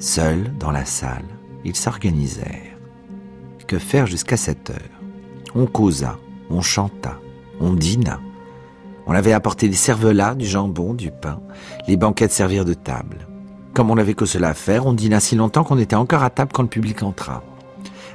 [0.00, 1.24] Seuls, dans la salle,
[1.64, 2.76] ils s'organisèrent.
[3.66, 5.00] Que faire jusqu'à sept heures?
[5.54, 6.18] On causa,
[6.50, 7.20] on chanta,
[7.60, 8.20] on dîna.
[9.08, 11.40] On avait apporté des cervelas, du jambon, du pain.
[11.88, 13.26] Les banquettes servirent de table.
[13.72, 16.28] Comme on n'avait que cela à faire, on dîna si longtemps qu'on était encore à
[16.28, 17.42] table quand le public entra.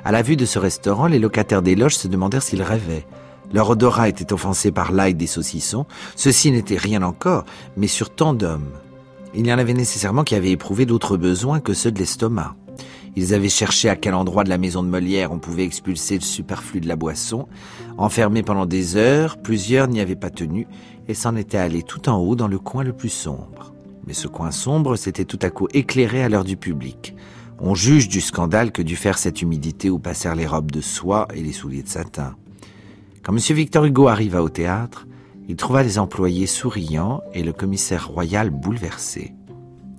[0.06, 3.08] À la vue de ce restaurant, les locataires des loges se demandèrent s'ils rêvaient.
[3.52, 5.88] Leur odorat était offensé par l'ail des saucissons.
[6.16, 8.72] Ceci n'était rien encore, mais sur tant d'hommes.
[9.34, 12.56] Il y en avait nécessairement qui avaient éprouvé d'autres besoins que ceux de l'estomac.
[13.16, 16.22] Ils avaient cherché à quel endroit de la maison de Molière on pouvait expulser le
[16.22, 17.48] superflu de la boisson.
[17.98, 20.68] Enfermés pendant des heures, plusieurs n'y avaient pas tenu
[21.08, 23.74] et s'en étaient allés tout en haut dans le coin le plus sombre.
[24.08, 27.16] Mais ce coin sombre s'était tout à coup éclairé à l'heure du public.
[27.60, 31.28] On juge du scandale que dut faire cette humidité où passèrent les robes de soie
[31.36, 32.36] et les souliers de satin.
[33.22, 33.56] Quand M.
[33.56, 35.08] Victor Hugo arriva au théâtre,
[35.48, 39.34] il trouva les employés souriants et le commissaire royal bouleversé.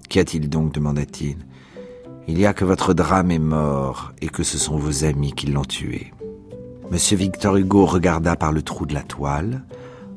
[0.09, 1.37] Qu'y a-t-il donc demanda-t-il.
[2.27, 5.47] Il y a que votre drame est mort et que ce sont vos amis qui
[5.47, 6.13] l'ont tué.
[6.91, 9.63] Monsieur Victor Hugo regarda par le trou de la toile.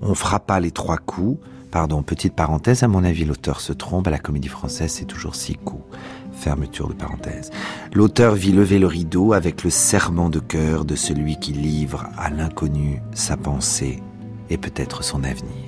[0.01, 1.39] On frappa les trois coups.
[1.69, 4.07] Pardon, petite parenthèse, à mon avis, l'auteur se trompe.
[4.07, 5.83] À la comédie française, c'est toujours six coups.
[6.31, 7.51] Fermeture de parenthèse.
[7.93, 12.29] L'auteur vit lever le rideau avec le serment de cœur de celui qui livre à
[12.29, 14.01] l'inconnu sa pensée
[14.49, 15.66] et peut-être son avenir.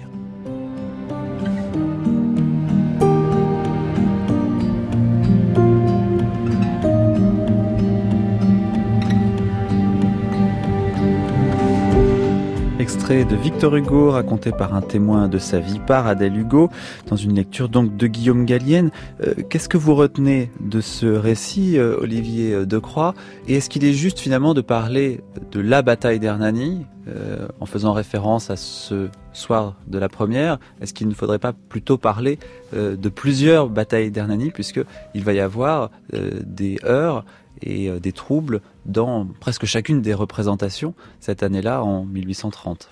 [12.97, 16.71] De Victor Hugo raconté par un témoin de sa vie par Adèle Hugo
[17.05, 18.89] dans une lecture donc de Guillaume Gallienne.
[19.23, 23.13] Euh, Qu'est-ce que vous retenez de ce récit, euh, Olivier Decroix?
[23.47, 25.21] Et est-ce qu'il est juste finalement de parler
[25.51, 30.57] de la bataille d'Hernani euh, en faisant référence à ce soir de la première?
[30.81, 32.39] Est-ce qu'il ne faudrait pas plutôt parler
[32.73, 34.81] euh, de plusieurs batailles d'Hernani puisque
[35.13, 37.23] il va y avoir euh, des heures
[37.61, 42.89] et des troubles dans presque chacune des représentations cette année-là en 1830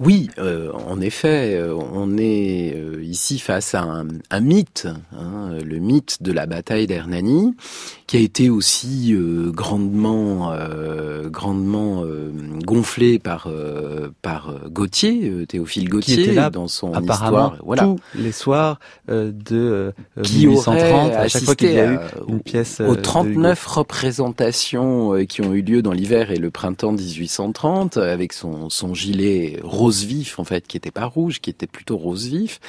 [0.00, 5.58] Oui, euh, en effet, euh, on est euh, ici face à un, un mythe, hein,
[5.64, 7.54] le mythe de la bataille d'Hernani,
[8.06, 9.14] qui a été aussi
[9.48, 10.54] grandement,
[11.26, 12.04] grandement
[12.64, 13.48] gonflé par
[14.22, 17.64] par Gauthier, Théophile Gauthier, qui était là, dans son apparemment histoire.
[17.64, 17.82] Voilà.
[17.82, 22.80] tous les soirs de qui 1830, à chaque fois qu'il y a eu une pièce
[22.80, 28.68] aux 39 représentations qui ont eu lieu dans l'hiver et le printemps 1830, avec son
[28.70, 32.60] son gilet rose vif en fait, qui était pas rouge, qui était plutôt rose vif,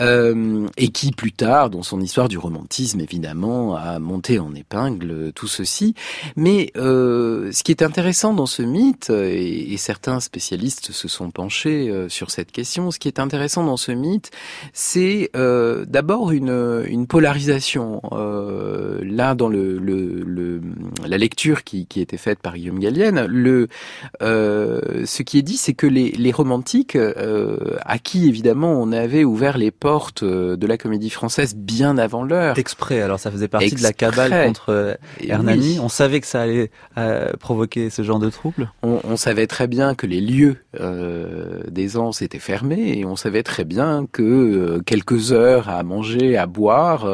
[0.00, 5.32] euh, et qui plus tard, dans son histoire du romantisme évidemment, a monté en épingle
[5.32, 5.94] tout ceci.
[6.36, 11.30] Mais euh, ce qui est intéressant dans ce mythe, et, et certains spécialistes se sont
[11.30, 14.30] penchés euh, sur cette question, ce qui est intéressant dans ce mythe,
[14.72, 18.00] c'est euh, d'abord une, une polarisation.
[18.12, 20.60] Euh, là, dans le, le, le,
[21.06, 23.68] la lecture qui, qui était faite par Guillaume Gallienne, le,
[24.20, 29.24] ce qui est dit, c'est que les, les romantiques, euh, à qui évidemment on avait
[29.24, 32.58] ouvert les portes euh, de la comédie française bien avant l'heure.
[32.58, 34.94] Exprès, alors ça faisait partie de la cabale contre euh,
[35.26, 35.78] Hernani.
[35.80, 36.70] On savait que ça allait
[37.40, 38.70] provoquer ce genre de troubles.
[38.82, 43.42] On, on, savait très bien que les lieux euh, d'aisance étaient fermés et on savait
[43.42, 47.08] très bien que quelques heures à manger, à boire,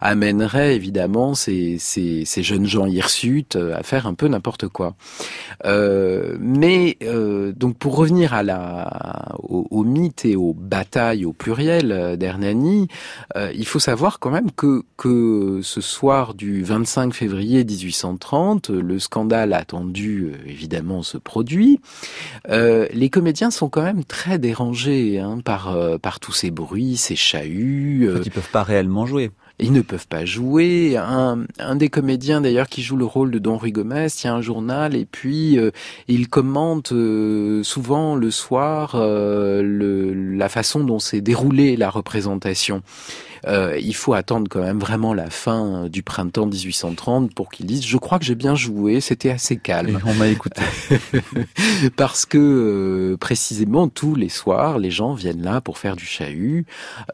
[0.00, 4.94] amèneraient évidemment ces, ces, ces, jeunes gens hirsutes à faire un peu n'importe quoi.
[5.64, 6.98] mais
[7.56, 12.88] donc pour revenir à la, au, au, mythe et aux batailles au pluriel euh, d'Hernani,
[13.36, 18.98] euh, il faut savoir quand même que, que ce soir du 25 février 1830, le
[18.98, 21.80] scandale attendu euh, évidemment se produit.
[22.48, 27.14] Euh, les comédiens sont quand même très dérangés hein, par, par tous ces bruits, ces
[27.14, 28.08] chahuts.
[28.24, 29.30] Ils peuvent pas réellement jouer.
[29.60, 30.96] Ils ne peuvent pas jouer.
[30.96, 34.40] Un, un des comédiens d'ailleurs qui joue le rôle de Don Ruy Gomez tient un
[34.40, 35.70] journal et puis euh,
[36.08, 42.82] il commente euh, souvent le soir euh, le, la façon dont s'est déroulée la représentation
[43.46, 47.84] euh, il faut attendre quand même vraiment la fin du printemps 1830 pour qu'ils disent
[47.84, 50.00] je crois que j'ai bien joué, c'était assez calme.
[50.06, 50.62] on m'a écouté.
[51.96, 56.66] Parce que euh, précisément tous les soirs, les gens viennent là pour faire du chahut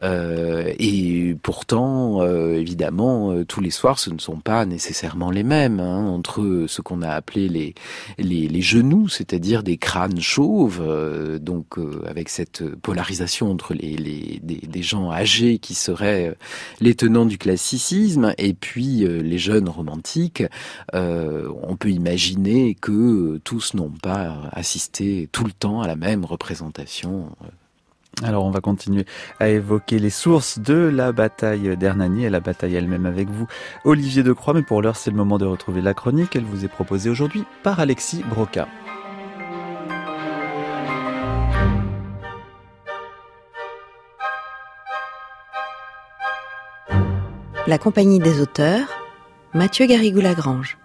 [0.03, 5.79] euh, et pourtant, euh, évidemment, tous les soirs, ce ne sont pas nécessairement les mêmes
[5.79, 7.75] hein, entre ce qu'on a appelé les
[8.17, 10.81] les, les genoux, c'est-à-dire des crânes chauves,
[11.39, 16.33] donc avec cette polarisation entre les, les des, des gens âgés qui seraient euh,
[16.79, 20.43] les tenants du classicisme et puis euh, les jeunes romantiques,
[20.93, 26.25] euh, on peut imaginer que tous n'ont pas assisté tout le temps à la même
[26.25, 27.29] représentation.
[28.23, 29.05] Alors on va continuer
[29.39, 33.47] à évoquer les sources de la bataille d'Hernani et la bataille elle-même avec vous,
[33.85, 36.35] Olivier Decroix, mais pour l'heure c'est le moment de retrouver la chronique.
[36.35, 38.67] Elle vous est proposée aujourd'hui par Alexis Broca.
[47.67, 48.87] La compagnie des auteurs,
[49.53, 50.79] Mathieu Garrigou-Lagrange.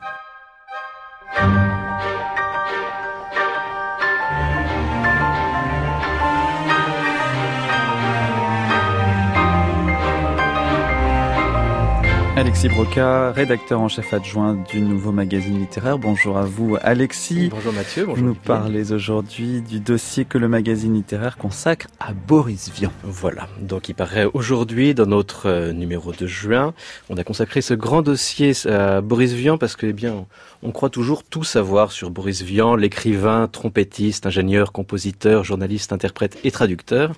[12.39, 15.99] Alexis Broca, rédacteur en chef adjoint du nouveau magazine littéraire.
[15.99, 17.49] Bonjour à vous Alexis.
[17.49, 18.05] Bonjour Mathieu.
[18.05, 18.23] Bonjour.
[18.23, 22.93] Vous nous parlez aujourd'hui du dossier que le magazine littéraire consacre à Boris Vian.
[23.05, 23.49] Voilà.
[23.63, 26.75] Donc il paraît aujourd'hui dans notre euh, numéro de juin.
[27.09, 30.27] On a consacré ce grand dossier à Boris Vian parce que, eh bien,
[30.63, 36.51] on croit toujours tout savoir sur Boris Vian, l'écrivain, trompettiste, ingénieur, compositeur, journaliste, interprète et
[36.51, 37.13] traducteur.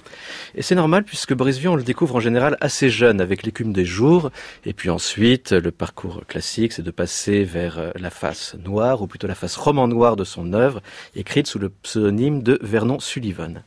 [0.54, 3.72] Et c'est normal puisque Boris Vian, on le découvre en général assez jeune avec l'écume
[3.72, 4.30] des jours
[4.64, 9.06] et puis ensuite le parcours classique, c'est de passer vers euh, la face noire, ou
[9.06, 10.80] plutôt la face roman noire de son œuvre,
[11.14, 13.62] écrite sous le pseudonyme de Vernon Sullivan.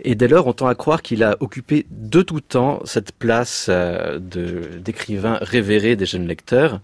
[0.00, 3.66] Et dès lors, on tend à croire qu'il a occupé de tout temps cette place
[3.68, 6.80] euh, d'écrivain révéré des jeunes lecteurs.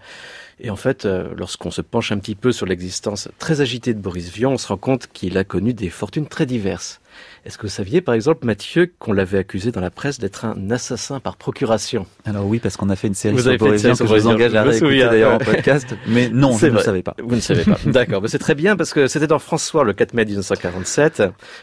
[0.62, 3.98] Et en fait, euh, lorsqu'on se penche un petit peu sur l'existence très agitée de
[3.98, 7.00] Boris Vian, on se rend compte qu'il a connu des fortunes très diverses.
[7.44, 10.70] Est-ce que vous saviez, par exemple, Mathieu, qu'on l'avait accusé dans la presse d'être un
[10.70, 12.06] assassin par procuration?
[12.26, 14.54] Alors oui, parce qu'on a fait une série sur Boris Vian que je vous engage
[14.54, 15.96] à réécouter d'ailleurs en podcast.
[16.06, 17.14] Mais non, je ne le savais pas.
[17.22, 17.78] Vous ne savez pas.
[17.86, 21.22] D'accord, c'est très bien parce que c'était dans François le 4 mai 1947.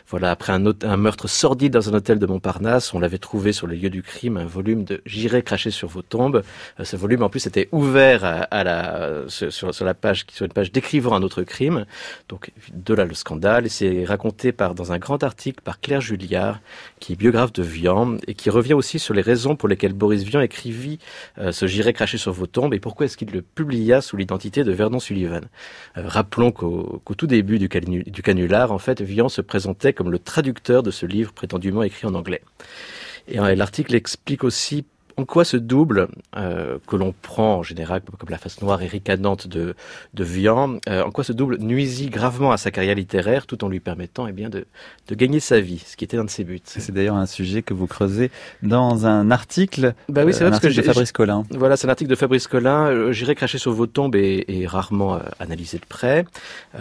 [0.10, 3.68] Voilà, après un, un meurtre sordide dans un hôtel de Montparnasse, on l'avait trouvé sur
[3.68, 6.44] les lieux du crime un volume de J'irai cracher sur vos tombes.
[6.80, 10.54] Euh, ce volume, en plus, était ouvert à, la sur, sur, la page, sur une
[10.54, 11.86] page décrivant un autre crime.
[12.30, 13.68] Donc de là le scandale.
[13.68, 16.60] Et c'est raconté par dans un grand article Claire Julliard,
[17.00, 20.24] qui est biographe de Vian, et qui revient aussi sur les raisons pour lesquelles Boris
[20.24, 21.00] Vian écrivit
[21.38, 24.64] euh, ce J'irai cracher sur vos tombes et pourquoi est-ce qu'il le publia sous l'identité
[24.64, 25.42] de Vernon Sullivan.
[25.98, 30.20] Euh, rappelons qu'au tout début du, du, canular, en fait, Vian se présentait comme le
[30.20, 32.42] traducteur de ce livre prétendument écrit en anglais.
[33.28, 34.86] Et l'article explique aussi
[35.18, 38.88] en quoi ce double, euh, que l'on prend en général comme la face noire et
[38.88, 39.74] ricanante de,
[40.14, 43.68] de Vian, euh, en quoi ce double nuisit gravement à sa carrière littéraire tout en
[43.68, 44.66] lui permettant eh bien, de,
[45.08, 46.62] de gagner sa vie, ce qui était un de ses buts.
[46.64, 48.30] C'est d'ailleurs un sujet que vous creusez
[48.62, 51.44] dans un article, bah oui, c'est euh, vrai, parce que de Fabrice Collin.
[51.50, 52.88] Voilà, c'est un article de Fabrice Collin.
[52.88, 56.26] Euh, j'irai cracher sur vos tombes et, et rarement euh, analysé de près.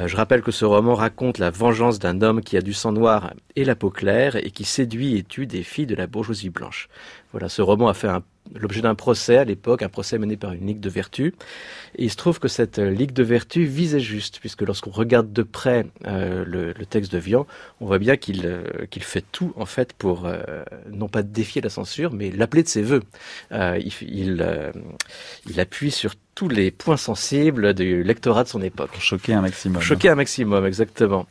[0.04, 3.32] je rappelle que ce roman raconte la vengeance d'un homme qui a du sang noir
[3.54, 6.88] et la peau claire et qui séduit et tue des filles de la bourgeoisie blanche.
[7.32, 8.08] Voilà, ce roman a fait
[8.54, 11.34] l'objet d'un procès à l'époque, un procès mené par une ligue de vertu.
[11.96, 15.32] Et il se trouve que cette euh, ligue de vertu visait juste, puisque lorsqu'on regarde
[15.32, 17.46] de près euh, le, texte de Vian,
[17.80, 18.62] on voit bien qu'il euh,
[19.00, 20.28] fait tout en fait pour
[20.90, 23.02] non pas défier la censure, mais l'appeler de ses voeux.
[23.50, 24.72] il, il,
[25.48, 28.90] il appuie sur tous les points sensibles du lectorat de son époque.
[28.90, 29.80] Pour choquer un maximum.
[29.80, 31.26] choquer un maximum, exactement.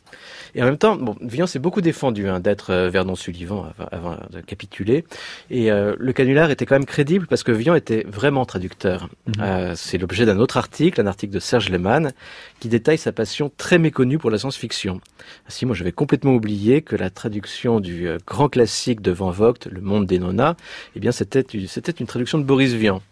[0.56, 4.16] Et en même temps, bon, Vian s'est beaucoup défendu hein, d'être euh, Vernon Sullivan avant,
[4.30, 5.04] de capituler.
[5.48, 9.08] Et euh, le canular était quand même crédible parce que Vian était vraiment traducteur.
[9.26, 9.34] Mhm.
[9.40, 12.12] Euh, c'est l'objet d'un autre article, un article de Serge Lehmann,
[12.58, 15.00] qui détaille sa passion très méconnue pour la science-fiction.
[15.46, 19.80] Ainsi, moi, j'avais complètement oublié que la traduction du grand classique de Van Vogt, Le
[19.80, 20.56] Monde des Nonas,
[20.96, 23.02] eh bien, c'était c'était une traduction de Boris Vian.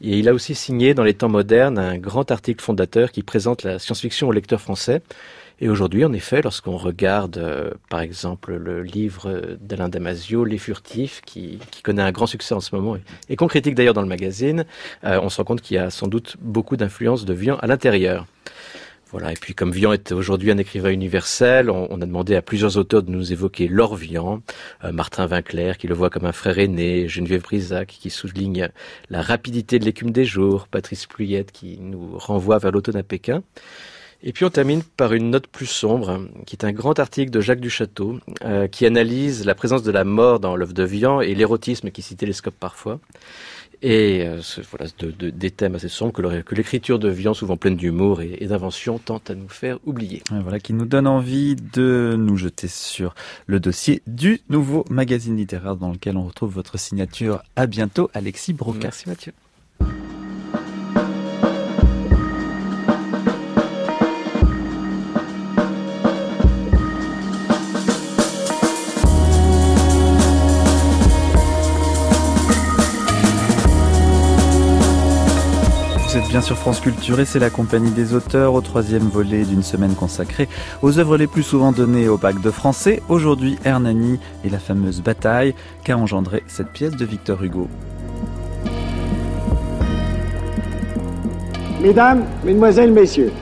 [0.00, 3.78] Et il a aussi signé dans les temps un grand article fondateur qui présente la
[3.78, 5.02] science-fiction au lecteur français.
[5.60, 11.20] Et aujourd'hui, en effet, lorsqu'on regarde, euh, par exemple, le livre d'Alain Damasio, Les Furtifs,
[11.24, 12.96] qui, connaît un grand succès en ce moment
[13.28, 14.66] et, qu'on critique d'ailleurs dans le magazine,
[15.02, 17.66] euh, on se rend compte qu'il y a sans doute beaucoup d'influence de Vian à
[17.66, 18.26] l'intérieur.
[19.10, 22.76] Voilà, et puis comme Vian est aujourd'hui un écrivain universel, on, a demandé à plusieurs
[22.76, 24.42] auteurs de nous évoquer leur Vian,
[24.84, 28.68] euh, Martin Vinclair qui le voit comme un frère aîné, Geneviève Brisac qui souligne
[29.08, 33.42] la rapidité de l'écume des jours, Patrice Pluyette qui nous renvoie vers l'automne à Pékin.
[34.22, 37.40] Et puis on termine par une note plus sombre, qui est un grand article de
[37.40, 41.34] Jacques Duchâteau, euh, qui analyse la présence de la mort dans l'œuvre de Vian et
[41.34, 42.98] l'érotisme qui s'y télescope parfois.
[43.82, 48.22] Et euh, voilà, de, des thèmes assez sombres que l'écriture de Vian, souvent pleine d'humour
[48.22, 50.22] et, d'invention, tente à nous faire oublier.
[50.30, 53.14] voilà, qui nous donne envie de nous jeter sur
[53.46, 57.42] le dossier du nouveau magazine littéraire dans lequel on retrouve votre signature.
[57.56, 58.78] À bientôt, Alexis Broca.
[58.82, 59.32] Merci Mathieu.
[76.28, 79.94] Bien sur France Culture et c'est la compagnie des auteurs au troisième volet d'une semaine
[79.94, 80.46] consacrée
[80.82, 83.00] aux œuvres les plus souvent données au bac de français.
[83.08, 85.54] Aujourd'hui, Hernani et la fameuse bataille
[85.84, 87.68] qu'a engendré cette pièce de Victor Hugo.
[91.80, 93.32] Mesdames, Mesdemoiselles, Messieurs,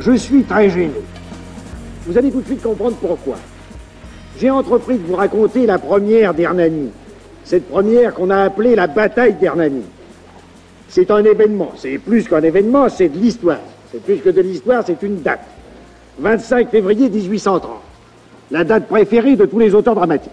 [0.00, 0.92] je suis très gêné.
[2.06, 3.36] Vous allez tout de suite comprendre pourquoi.
[4.38, 6.88] J'ai entrepris de vous raconter la première d'Hernani,
[7.44, 9.82] cette première qu'on a appelée la bataille d'Hernani
[10.88, 11.72] c'est un événement.
[11.76, 13.60] C'est plus qu'un événement, c'est de l'histoire.
[13.92, 15.44] C'est plus que de l'histoire, c'est une date.
[16.18, 17.70] 25 février 1830.
[18.50, 20.32] La date préférée de tous les auteurs dramatiques.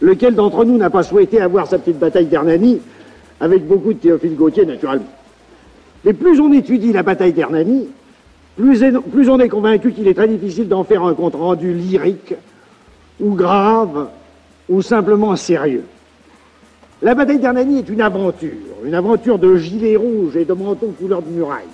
[0.00, 2.80] Lequel d'entre nous n'a pas souhaité avoir sa petite bataille d'Hernani
[3.40, 5.06] avec beaucoup de Théophile Gautier, naturellement.
[6.04, 7.88] Mais plus on étudie la bataille d'Hernani,
[8.56, 12.34] plus, plus on est convaincu qu'il est très difficile d'en faire un compte rendu lyrique,
[13.20, 14.08] ou grave,
[14.68, 15.84] ou simplement sérieux.
[17.02, 18.50] La bataille d'Hernani est une aventure,
[18.84, 21.64] une aventure de gilets rouges et de manteaux couleur de muraille,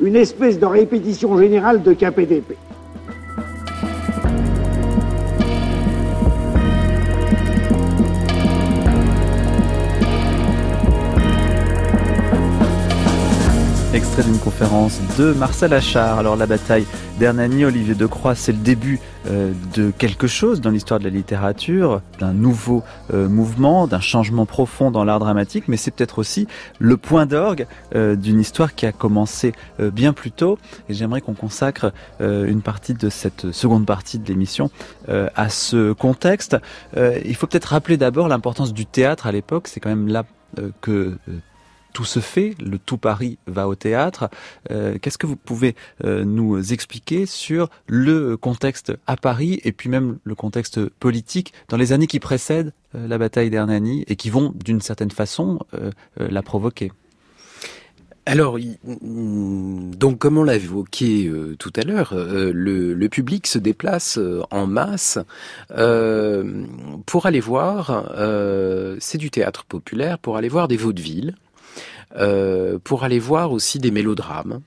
[0.00, 2.56] une espèce de répétition générale de KPDP.
[14.04, 16.18] Extrait d'une conférence de Marcel Achard.
[16.18, 16.84] Alors la bataille
[17.18, 22.02] d'Hernani, Olivier Decroix, c'est le début euh, de quelque chose dans l'histoire de la littérature,
[22.18, 22.82] d'un nouveau
[23.14, 26.46] euh, mouvement, d'un changement profond dans l'art dramatique, mais c'est peut-être aussi
[26.78, 30.58] le point d'orgue euh, d'une histoire qui a commencé bien plus tôt.
[30.90, 34.70] Et j'aimerais qu'on consacre une partie de cette seconde partie de l'émission
[35.08, 36.56] à ce contexte.
[36.96, 39.66] il faut peut-être rappeler d'abord l'importance du théâtre à l'époque.
[39.68, 40.24] C'est quand même là
[40.82, 41.16] que
[41.94, 44.28] tout se fait, le tout Paris va au théâtre.
[44.70, 45.74] Euh, qu'est-ce que vous pouvez
[46.04, 51.78] euh, nous expliquer sur le contexte à Paris et puis même le contexte politique dans
[51.78, 55.60] les années qui précèdent euh, la bataille d'Hernani et qui vont d'une certaine façon
[56.16, 56.90] la provoquer?
[58.26, 64.18] Alors, donc comme on l'a évoqué tout à l'heure, le, public se déplace
[64.50, 65.18] en masse
[67.06, 68.10] pour aller voir,
[68.98, 71.34] c'est du théâtre populaire, pour aller voir des vaudevilles,
[72.84, 74.60] pour aller voir aussi des mélodrames.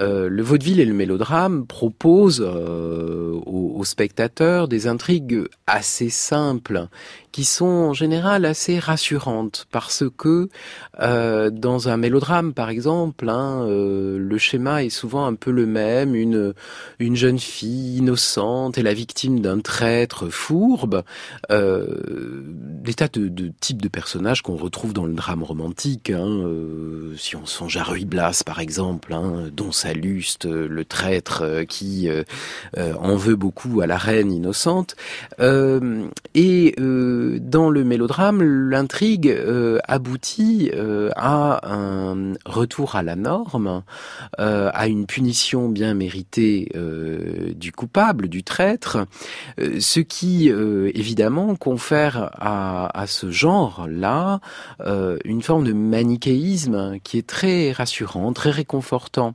[0.00, 6.88] Euh, le vaudeville et le mélodrame proposent euh, aux, spectateurs des intrigues assez simples
[7.32, 10.48] qui sont en général assez rassurantes parce que
[11.00, 16.14] euh, dans un mélodrame par exemple hein, le schéma est souvent un peu le même
[16.14, 16.54] une
[16.98, 21.02] une jeune fille innocente est la victime d'un traître fourbe.
[21.50, 26.42] Des tas de, de, types de personnages qu'on retrouve dans le drame romantique hein,
[27.18, 29.72] si on songe à Ruy Blas par exemple hein, dont
[30.44, 32.24] Euh, le traître euh, qui euh,
[32.76, 34.96] en veut beaucoup à la reine innocente.
[36.34, 39.34] et dans le mélodrame, l'intrigue
[39.86, 40.70] aboutit
[41.16, 43.82] à un retour à la norme,
[44.38, 46.72] à une punition bien méritée
[47.56, 49.06] du coupable, du traître,
[49.58, 54.40] ce qui évidemment confère à, à ce genre-là
[55.24, 59.34] une forme de manichéisme qui est très rassurant, très réconfortant.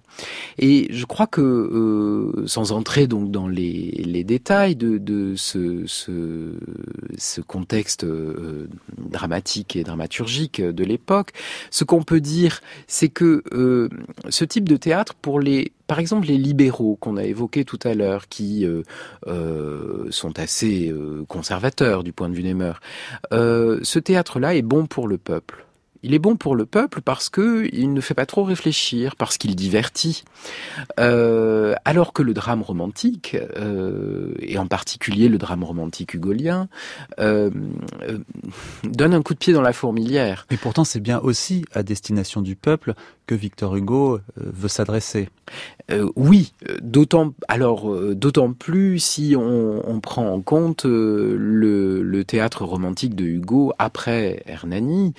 [0.57, 5.83] Et je crois que, euh, sans entrer donc dans les, les détails de, de ce,
[5.85, 6.53] ce,
[7.17, 8.67] ce, contexte euh,
[8.97, 11.31] dramatique et dramaturgique de l'époque,
[11.71, 13.89] ce qu'on peut dire, c'est que euh,
[14.29, 17.95] ce type de théâtre, pour les par exemple, les libéraux qu'on a évoqués tout à
[17.95, 18.83] l'heure, qui euh,
[19.25, 22.79] euh, sont assez euh, conservateurs du point de vue des mœurs,
[23.31, 25.65] ce théâtre-là est bon pour le peuple.
[26.03, 29.37] Il est bon pour le peuple parce que il ne fait pas trop réfléchir, parce
[29.37, 30.23] qu'il divertit.
[30.99, 36.69] Euh, alors que le drame romantique, euh, et en particulier le drame romantique hugolien,
[37.19, 37.49] euh,
[38.83, 40.45] donne un coup de pied dans la fourmilière.
[40.51, 42.93] Et pourtant, c'est bien aussi à destination du peuple
[43.29, 45.29] que Victor Hugo veut s'adresser.
[46.15, 46.51] oui,
[46.81, 54.41] d'autant alors d'autant plus si on, prend en compte le, théâtre romantique de Hugo après
[54.47, 55.13] Hernani.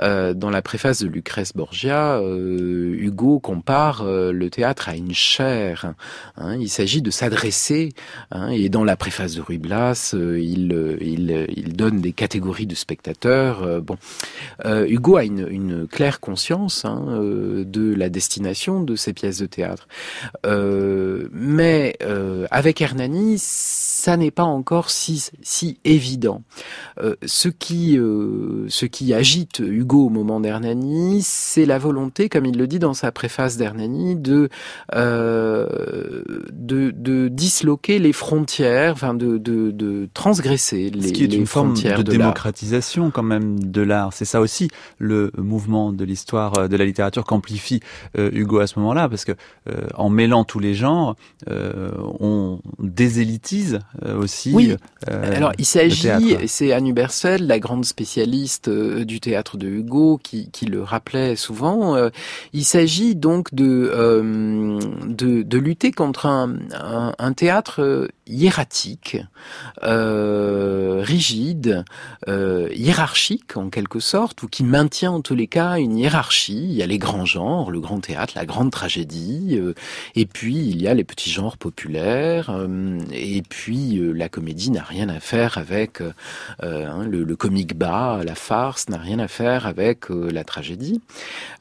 [0.00, 5.14] Euh, dans la préface de Lucrèce Borgia, euh, Hugo compare euh, le théâtre à une
[5.14, 5.94] chair.
[6.36, 6.56] Hein.
[6.60, 7.92] il s'agit de s'adresser,
[8.30, 13.82] hein, et dans la préface de Ruy Blas, il, donne des catégories de spectateurs.
[13.82, 13.96] bon,
[14.64, 19.88] Hugo a une, une claire conscience hein, de la destination de ces pièces de théâtre.
[20.44, 21.98] mais
[22.50, 23.38] avec Hernani,
[23.96, 26.42] ça n'est pas encore si, si évident.
[27.24, 32.78] ce, qui, ce qui agite Hugo moment d'Hernani, c'est la volonté, comme il le dit
[32.78, 34.48] dans sa préface d'Hernani, de,
[34.94, 36.22] euh,
[36.52, 41.46] de, de disloquer les frontières, enfin de, de, de transgresser les, Ce qui est une
[41.46, 44.12] forme de, démocratisation quand même de l'art.
[44.12, 44.68] C'est ça aussi
[44.98, 47.80] le mouvement de l'histoire euh, de la littérature qu'amplifie
[48.18, 49.32] euh, Hugo à ce moment-là, parce que
[49.68, 51.16] euh, en mêlant tous les genres,
[51.48, 51.90] euh,
[52.20, 54.52] on désélitise euh, aussi.
[54.52, 54.76] Oui.
[55.06, 60.82] Alors il s'agit, c'est Anne Hubersel, la grande spécialiste du théâtre de Hugo, qui, le
[60.82, 61.96] rappelait souvent.
[61.96, 62.10] Euh,
[62.52, 66.56] il s'agit donc de, euh, de, lutter contre un,
[67.18, 69.18] un, théâtre euh, hiératique,
[69.82, 71.84] rigide,
[72.26, 76.64] hiérarchique en quelque sorte, ou qui maintient en tous les cas une hiérarchie.
[76.64, 79.60] Il y a les grands genres, le grand théâtre, la grande tragédie,
[80.14, 82.54] et puis il y a les petits genres populaires,
[83.12, 86.02] et puis la comédie n'a rien à faire avec
[86.62, 91.00] hein, le, le comique bas, la farce n'a rien à faire avec la tragédie.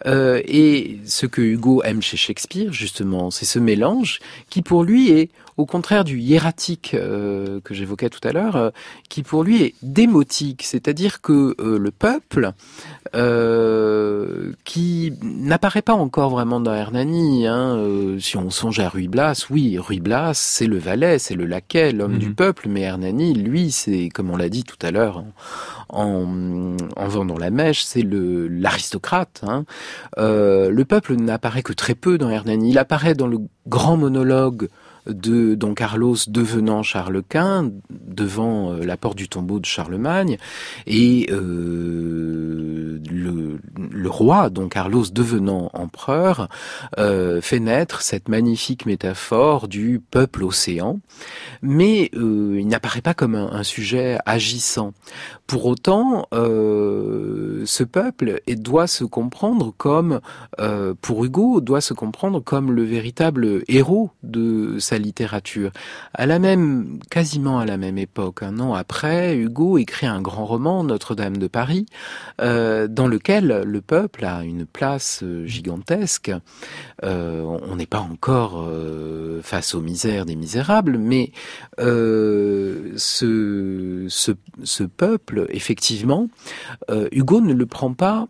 [0.06, 5.12] Euh, et ce que Hugo aime chez Shakespeare, justement, c'est ce mélange qui pour lui
[5.12, 8.70] est au contraire du hiératique euh, que j'évoquais tout à l'heure, euh,
[9.10, 12.52] qui pour lui est démotique, c'est-à-dire que le peuple,
[14.66, 17.80] qui n'apparaît pas encore vraiment dans Hernani, hein,
[18.20, 21.92] si on songe à Ruy Blas, oui, Ruy Blas, c'est le valet, c'est le laquais,
[21.92, 22.36] l'homme du mhm.
[22.36, 25.24] peuple, mais Hernani, lui, c'est, comme on l'a dit tout à l'heure,
[25.90, 29.42] en, en vendant la mèche, c'est le l'aristocrate.
[29.48, 29.66] Hein.
[30.18, 32.72] Euh, le peuple n'apparaît que très peu dans Hernani.
[32.72, 34.68] Il apparaît dans le grand monologue
[35.08, 40.38] de Don Carlos devenant Charles Quint devant euh, la porte du tombeau de Charlemagne
[40.88, 46.48] et euh, le, roi Don Carlos devenant empereur
[47.00, 51.00] euh, fait naître cette magnifique métaphore du peuple océan.
[51.62, 54.94] Mais il n'apparaît pas comme un, un, sujet agissant.
[55.48, 60.22] Pour autant ce peuple doit se comprendre comme
[61.02, 65.72] pour Hugo doit se comprendre comme le véritable héros de sa littérature.
[66.14, 70.46] À la même, quasiment à la même époque, un an après, Hugo écrit un grand
[70.46, 71.86] roman, Notre-Dame de Paris,
[72.42, 76.32] euh, dans lequel le peuple a une place euh, gigantesque.
[77.04, 78.68] Euh, on n'est pas encore
[79.42, 81.32] face aux misères des misérables, mais
[81.78, 82.46] ce,
[84.98, 86.30] peuple, effectivement,
[87.12, 88.28] Hugo ne le prend pas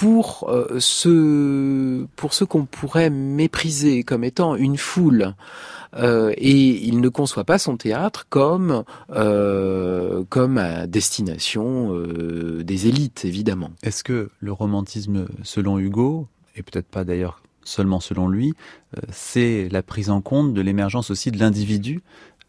[0.00, 5.34] pour euh, ce pour ce qu'on pourrait mépriser comme étant une foule.
[5.94, 11.92] Euh, et il ne conçoit pas son théâtre comme euh, comme à destination
[12.62, 13.72] des élites, évidemment.
[13.82, 18.54] Est-ce que le romantisme, selon Hugo, et peut-être pas d'ailleurs seulement selon lui,
[19.10, 22.00] c'est la prise en compte de l'émergence aussi de l'individu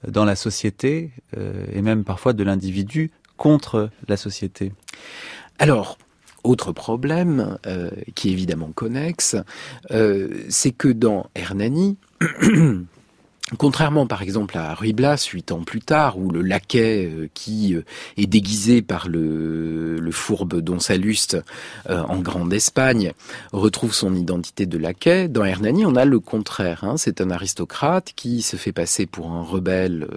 [0.08, 4.72] dans la société, et même parfois de l'individu contre la société?
[5.60, 5.98] Alors,
[6.44, 9.36] autre problème, euh, qui est évidemment connexe,
[9.92, 11.98] euh, c'est que dans Hernani,
[13.58, 17.76] Contrairement par exemple à Ruy Blas, huit ans plus tard, où le laquais euh, qui
[17.76, 17.84] euh,
[18.16, 21.38] est déguisé par le, fourbe Don Saluste
[21.90, 23.14] euh, en Grande Espagne
[23.54, 26.84] retrouve son identité de laquais, dans Hernani on a le contraire.
[26.84, 26.96] Hein.
[26.98, 30.08] C'est un aristocrate qui se fait passer pour un rebelle,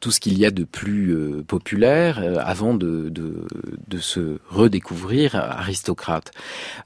[0.00, 1.16] tout ce qu'il y a de plus
[1.46, 3.12] populaire, avant de,
[4.00, 6.32] se redécouvrir aristocrate.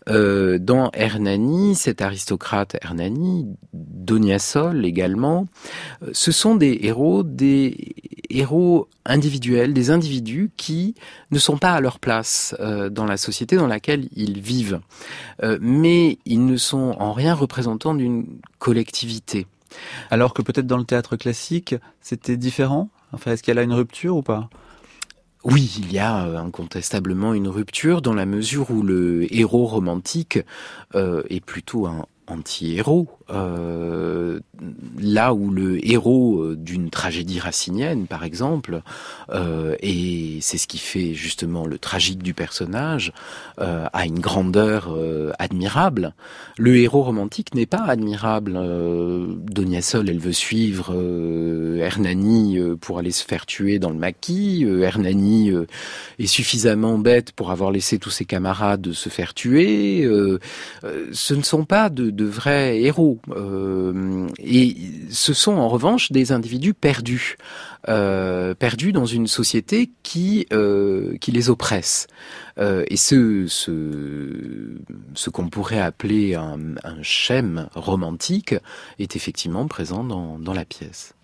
[0.07, 7.95] dans Hernani, cet aristocrate Hernani, Doniasol également, euh, ce sont des héros, des
[8.31, 10.95] héros individuels, des individus qui
[11.31, 14.81] ne sont pas à leur place euh, dans la société dans laquelle ils vivent,
[15.43, 18.27] euh, mais ils ne sont en rien représentants d'une
[18.59, 19.47] collectivité.
[20.11, 22.89] Alors que peut-être dans le théâtre classique, c'était différent?
[23.12, 24.49] Enfin, est-ce qu'il y a là une rupture ou pas?
[25.45, 30.41] Oui, il y a incontestablement une rupture dans la mesure où le héros romantique
[30.95, 34.41] est plutôt un anti-héros, euh,
[34.99, 38.83] là où le héros euh, d'une tragédie racinienne, par exemple,
[39.31, 43.12] euh, et c'est ce qui fait justement le tragique du personnage,
[43.61, 44.97] euh, a une grandeur
[45.39, 46.14] admirable.
[46.59, 48.53] Le héros romantique n'est pas admirable.
[48.55, 50.95] Donia Sol, elle veut suivre
[51.79, 54.64] Hernani pour aller se faire tuer dans le maquis.
[54.64, 55.53] Hernani
[56.18, 60.09] est suffisamment bête pour avoir laissé tous ses camarades se faire tuer.
[61.12, 63.16] ce ne sont pas de, de vrais héros.
[63.31, 64.77] Euh, et
[65.11, 67.37] ce sont en revanche des individus perdus,
[67.89, 72.07] euh, perdus dans une société qui euh, qui les oppresse.
[72.59, 74.77] et ce ce,
[75.14, 78.55] ce qu'on pourrait appeler un, un schème romantique
[78.99, 81.14] est effectivement présent dans, dans la pièce.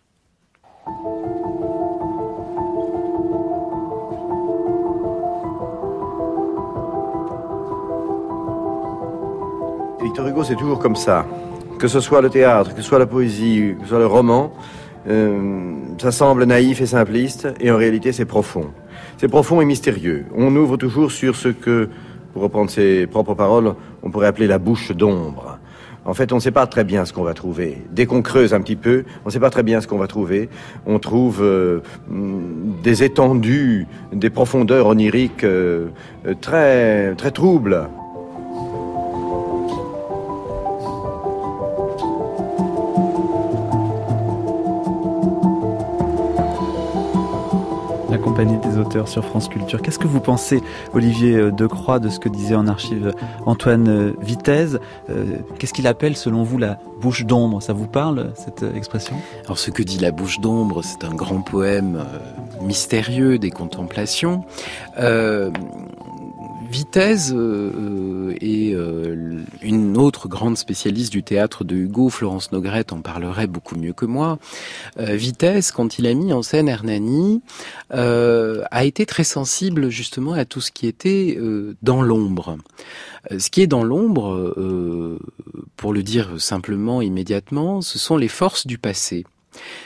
[10.02, 11.24] Victor Hugo, c'est toujours comme ça
[11.82, 14.52] que ce soit le théâtre, que ce soit la poésie, que ce soit le roman,
[15.08, 18.66] euh, ça semble naïf et simpliste, et en réalité c'est profond.
[19.18, 20.26] C'est profond et mystérieux.
[20.36, 21.88] On ouvre toujours sur ce que,
[22.32, 23.74] pour reprendre ses propres paroles,
[24.04, 25.58] on pourrait appeler la bouche d'ombre.
[26.04, 27.78] En fait, on ne sait pas très bien ce qu'on va trouver.
[27.90, 30.06] Dès qu'on creuse un petit peu, on ne sait pas très bien ce qu'on va
[30.06, 30.50] trouver.
[30.86, 35.88] On trouve euh, des étendues, des profondeurs oniriques euh,
[36.40, 37.88] très, très troubles.
[48.44, 49.80] Des auteurs sur France Culture.
[49.82, 50.62] Qu'est-ce que vous pensez,
[50.94, 53.12] Olivier euh, Decroix, de ce que disait en archive
[53.46, 54.78] Antoine euh, Vitesse
[55.10, 57.62] euh, Qu'est-ce qu'il appelle, selon vous, la bouche d'ombre?
[57.62, 59.16] Ça vous parle, cette expression?
[59.44, 62.04] Alors, ce que dit la bouche d'ombre, c'est un grand poème
[62.60, 64.44] mystérieux des contemplations.
[66.72, 73.02] Vitesse euh, et euh, une autre grande spécialiste du théâtre de Hugo, Florence Nogrette, en
[73.02, 74.38] parlerait beaucoup mieux que moi.
[74.98, 77.42] Euh, Vitesse, quand il a mis en scène Hernani,
[77.92, 81.38] euh, a été très sensible justement à tout ce qui était
[81.82, 82.56] dans l'ombre.
[83.38, 84.56] Ce qui est dans l'ombre,
[85.76, 89.24] pour le dire simplement immédiatement, ce sont les forces du passé.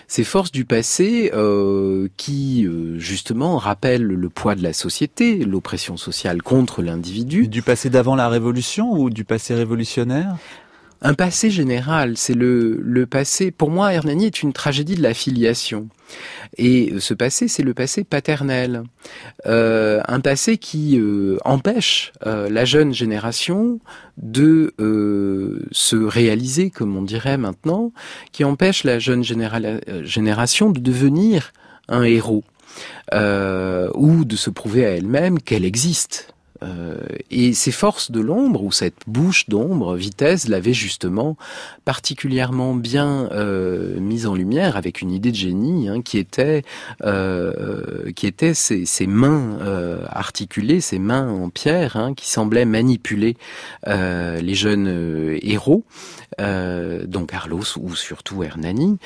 [0.09, 5.97] Ces forces du passé euh, qui, euh, justement, rappellent le poids de la société, l'oppression
[5.97, 7.49] sociale contre l'individu.
[7.49, 10.37] Du passé d'avant la Révolution ou du passé révolutionnaire?
[11.03, 13.51] Un passé général, c'est le, passé.
[13.51, 15.89] Pour moi, Hernani est une tragédie de la filiation.
[16.57, 18.83] Et ce passé, c'est le passé paternel.
[19.47, 23.79] Euh, un passé qui euh, empêche euh, la jeune génération
[24.17, 24.73] de
[25.73, 27.93] se réaliser, comme on dirait maintenant,
[28.33, 31.53] qui empêche la jeune génération de devenir
[31.89, 32.45] un héros,
[33.13, 36.97] ou de se prouver à elle-même qu'elle existe Euh,
[37.31, 41.37] et ces forces de l'ombre, ou cette bouche d'ombre, Vitesse l'avait justement
[41.85, 46.63] particulièrement bien euh, mise en lumière avec une idée de génie hein, qui était,
[47.05, 53.37] euh, qui était ses, mains euh, articulées, ses mains en pierre, hein, qui semblaient manipuler
[53.87, 55.85] euh, les jeunes héros,
[56.39, 58.99] donc Carlos ou surtout Hernani,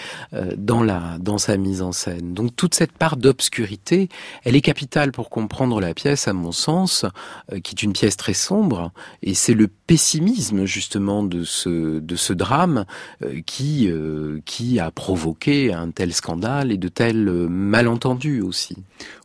[0.56, 2.34] dans, la, dans sa mise en scène.
[2.34, 4.08] Donc toute cette part d'obscurité,
[4.44, 7.04] elle est capitale pour comprendre la pièce, à mon sens.
[7.52, 8.92] Euh, qui est une pièce très sombre,
[9.22, 12.84] et c'est le pessimisme justement de ce de ce drame
[13.22, 18.76] euh, qui euh, qui a provoqué un tel scandale et de tels malentendus aussi.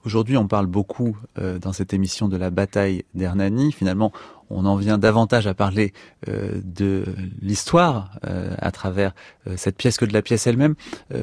[0.06, 3.72] Aujourd'hui, on parle beaucoup dans cette émission de la bataille d'Hernani.
[3.72, 4.12] Finalement,
[4.50, 5.93] on en vient davantage à parler
[6.28, 7.06] euh, de
[7.41, 9.14] l'histoire euh, à travers
[9.48, 10.76] euh, cette pièce que de la pièce elle-même.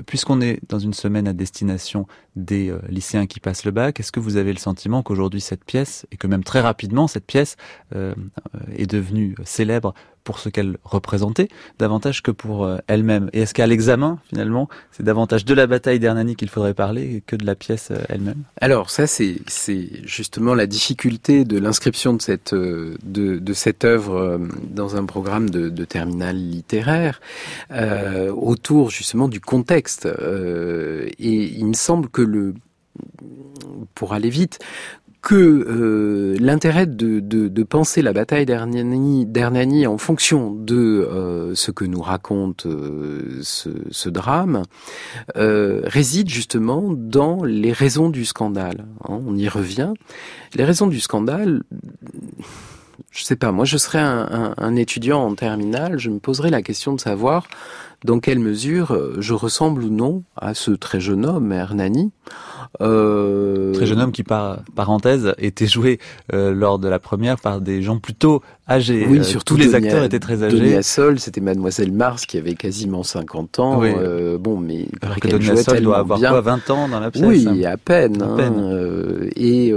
[0.06, 2.06] Puisqu'on est dans une semaine à destination
[2.36, 6.06] des lycéens qui passent le bac, est-ce que vous avez le sentiment qu'aujourd'hui cette pièce,
[6.10, 7.56] et que même très rapidement cette pièce
[7.94, 9.94] est devenue célèbre
[10.24, 11.48] pour ce qu'elle représentait,
[11.78, 13.28] davantage que pour euh, elle-même.
[13.32, 17.36] Et est-ce qu'à l'examen, finalement, c'est davantage de la bataille d'Hernani qu'il faudrait parler que
[17.36, 18.42] de la pièce euh, elle-même?
[18.60, 19.40] Alors ça, c'est
[20.04, 22.96] justement la difficulté de l'inscription de cette euh,
[23.84, 27.20] œuvre dans un programme de, terminale littéraire
[28.30, 30.06] autour justement du contexte.
[30.06, 32.54] Et il me semble que le
[33.94, 34.58] pour aller vite,
[35.22, 41.70] que euh, l'intérêt de, de, de, penser la bataille d'Hernani en fonction de euh, ce
[41.70, 44.64] que nous raconte euh, ce, ce, drame
[45.36, 48.84] réside justement dans les raisons du scandale.
[49.08, 49.92] Hein, on y revient.
[50.54, 51.62] Les raisons du scandale,
[53.12, 56.50] je sais pas, moi je serais un, un, un étudiant en terminale, je me poserais
[56.50, 57.46] la question de savoir
[58.04, 62.10] dans quelle mesure je ressemble ou non à ce très jeune homme, Hernani.
[62.80, 63.72] Euh...
[63.72, 65.98] Très jeune homme qui, par parenthèse, était joué
[66.32, 69.06] euh, lors de la première par des gens plutôt âgés.
[69.08, 70.58] Oui, euh, surtout tous les acteurs étaient très âgés.
[70.58, 73.80] Donia Sol, c'était Mademoiselle Mars qui avait quasiment 50 ans.
[73.80, 73.92] Oui.
[73.96, 76.30] Euh, bon, mais alors que Donia Sol doit avoir bien.
[76.30, 78.22] quoi, 20 ans dans la pièce Oui, à peine.
[78.22, 78.58] À peine.
[78.58, 79.74] Hein, et,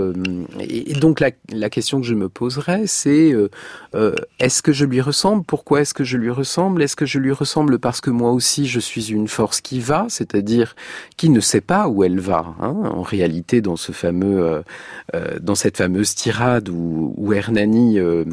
[0.60, 3.34] et, donc la, la, question que je me poserais, c'est
[4.40, 5.44] est-ce que je lui ressemble?
[5.46, 6.82] Pourquoi est-ce que je lui ressemble?
[6.82, 10.06] Est-ce que je lui ressemble parce que moi aussi je suis une force qui va,
[10.10, 10.76] c'est-à-dire
[11.18, 14.62] qui ne sait pas où elle va hein en réalité dans ce fameux, euh,
[15.16, 18.26] euh, dans cette fameuse tirade où, où Hernani, euh,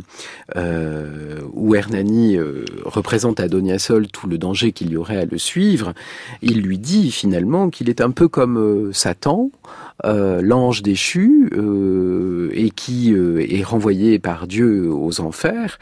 [0.56, 1.22] euh
[1.52, 5.92] où Hernani euh, représente à Doniasol tout le danger qu'il y aurait à le suivre,
[6.40, 12.70] il lui dit finalement qu'il est un peu comme Satan, euh, l'ange déchu euh, et
[12.70, 15.78] qui euh, est renvoyé par Dieu aux enfers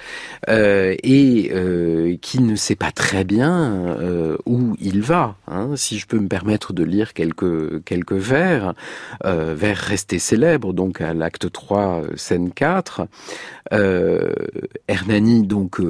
[0.48, 3.96] et qui ne sait pas très bien
[4.46, 5.36] où il va.
[5.46, 8.74] Hein, si je peux me permettre de lire quelques quelques vers,
[9.24, 13.02] vers restés célèbres, donc à l'acte 3, scène 4.
[14.88, 15.80] Hernani donc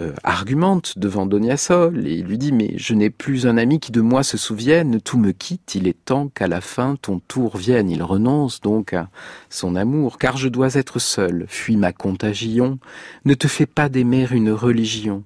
[0.00, 3.92] euh, argumente devant Doniasol et il lui dit mais je n'ai plus un ami qui
[3.92, 7.56] de moi se souvienne, tout me quitte, il est temps qu'à la fin ton tour
[7.56, 7.90] vienne.
[7.90, 9.08] Il renonce donc à
[9.50, 12.78] son amour, car je dois être seul, fuis ma contagion,
[13.24, 15.22] ne te fais pas d'aimer une religion.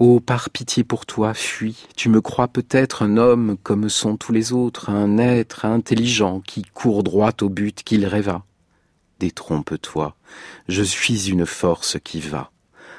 [0.00, 1.86] Oh, par pitié pour toi, fuis.
[1.96, 6.62] Tu me crois peut-être un homme comme sont tous les autres, un être intelligent qui
[6.62, 8.44] court droit au but qu'il rêva.
[9.20, 10.16] Détrompe-toi,
[10.68, 12.50] je suis une force qui va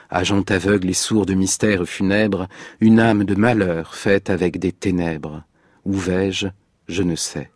[0.09, 2.47] agent aveugle et sourd de mystères funèbres,
[2.79, 5.43] une âme de malheur faite avec des ténèbres.
[5.85, 6.47] Où vais-je?
[6.87, 7.51] Je ne sais,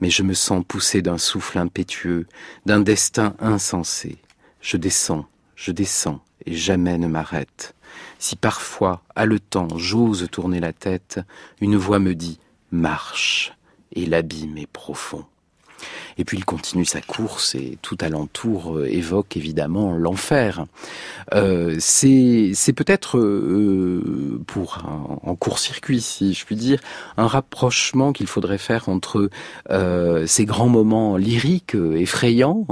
[0.00, 2.26] mais je me sens poussé d'un souffle impétueux,
[2.64, 4.18] d'un destin insensé.
[4.60, 7.74] Je descends, je descends, et jamais ne m'arrête.
[8.18, 11.20] Si parfois, haletant, j'ose tourner la tête,
[11.60, 12.38] une voix me dit
[12.70, 13.52] Marche,
[13.92, 15.26] et l'abîme est profond.
[16.18, 20.66] Et puis il continue sa course et tout alentour euh, évoque évidemment l'enfer.
[21.34, 26.80] Euh, c'est peut-être euh, pour un, en court-circuit, si je puis dire,
[27.16, 29.30] un rapprochement qu'il faudrait faire entre
[29.70, 32.66] euh, ces grands moments lyriques effrayants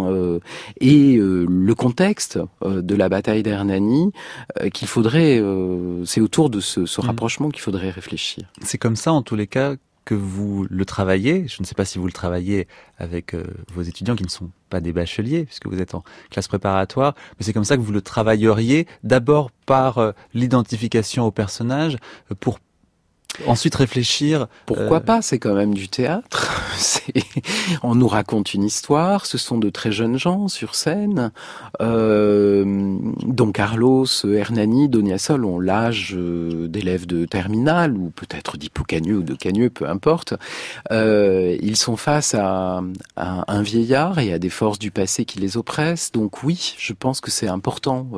[0.80, 4.12] et le contexte de la bataille d'Hernani
[4.72, 5.42] qu'il faudrait,
[6.04, 7.04] c'est autour de ce, ce mmh.
[7.04, 8.44] rapprochement qu'il faudrait réfléchir.
[8.62, 9.74] C'est comme ça en tous les cas
[10.08, 11.46] que vous le travaillez.
[11.48, 13.44] Je ne sais pas si vous le travaillez avec euh,
[13.74, 17.44] vos étudiants qui ne sont pas des bacheliers, puisque vous êtes en classe préparatoire, mais
[17.44, 21.98] c'est comme ça que vous le travailleriez, d'abord par euh, l'identification au personnage,
[22.32, 22.58] euh, pour
[23.46, 24.46] ensuite réfléchir.
[24.64, 26.58] Pourquoi pas C'est quand même du théâtre.
[27.82, 29.26] On nous raconte une histoire.
[29.26, 31.32] Ce sont de très jeunes gens sur scène.
[31.80, 39.34] Euh, Don Carlos, Hernani, Doniasol ont l'âge d'élèves de terminale ou peut-être d'Hippocanieux ou de
[39.34, 40.34] Cagneux, peu importe.
[40.90, 42.82] ils sont face à,
[43.16, 46.12] un vieillard et à des forces du passé qui les oppressent.
[46.12, 48.08] Donc oui, je pense que c'est important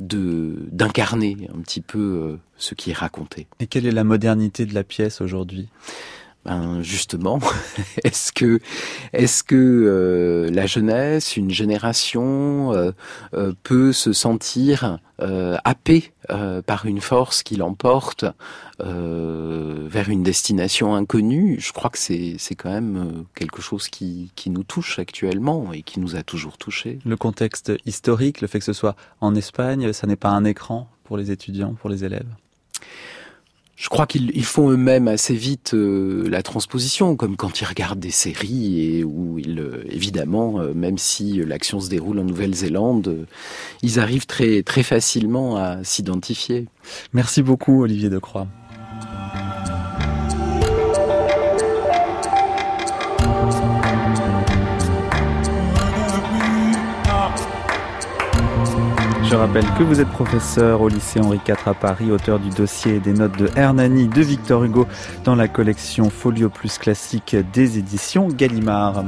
[0.00, 3.46] de d'incarner un petit peu euh, ce qui est raconté.
[3.60, 5.68] Et quelle est la modernité de la pièce aujourd'hui?
[6.44, 7.38] Ben justement,
[8.04, 8.58] est-ce que
[9.12, 12.92] est-ce que euh, la jeunesse, une génération euh,
[13.62, 14.98] peut se sentir
[15.64, 16.12] happée
[16.66, 18.24] par une force qui l'emporte
[18.80, 21.60] vers une destination inconnue?
[21.60, 25.82] Je crois que c'est c'est quand même quelque chose qui qui nous touche actuellement et
[25.82, 26.98] qui nous a toujours touchés.
[27.04, 30.88] Le contexte historique, le fait que ce soit en Espagne, ça n'est pas un écran
[31.04, 32.26] pour les étudiants, pour les élèves?
[33.82, 38.12] Je crois qu'ils font eux-mêmes assez vite euh, la transposition, comme quand ils regardent des
[38.12, 43.26] séries et où ils, euh, évidemment, euh, même si l'action se déroule en Nouvelle-Zélande,
[43.82, 46.68] ils arrivent très très facilement à s'identifier.
[47.12, 48.46] Merci beaucoup, Olivier Decroix.
[59.32, 62.96] Je rappelle que vous êtes professeur au lycée Henri IV à Paris, auteur du dossier
[62.96, 64.86] et des notes de Hernani de Victor Hugo
[65.24, 69.02] dans la collection Folio Plus classique des éditions Gallimard.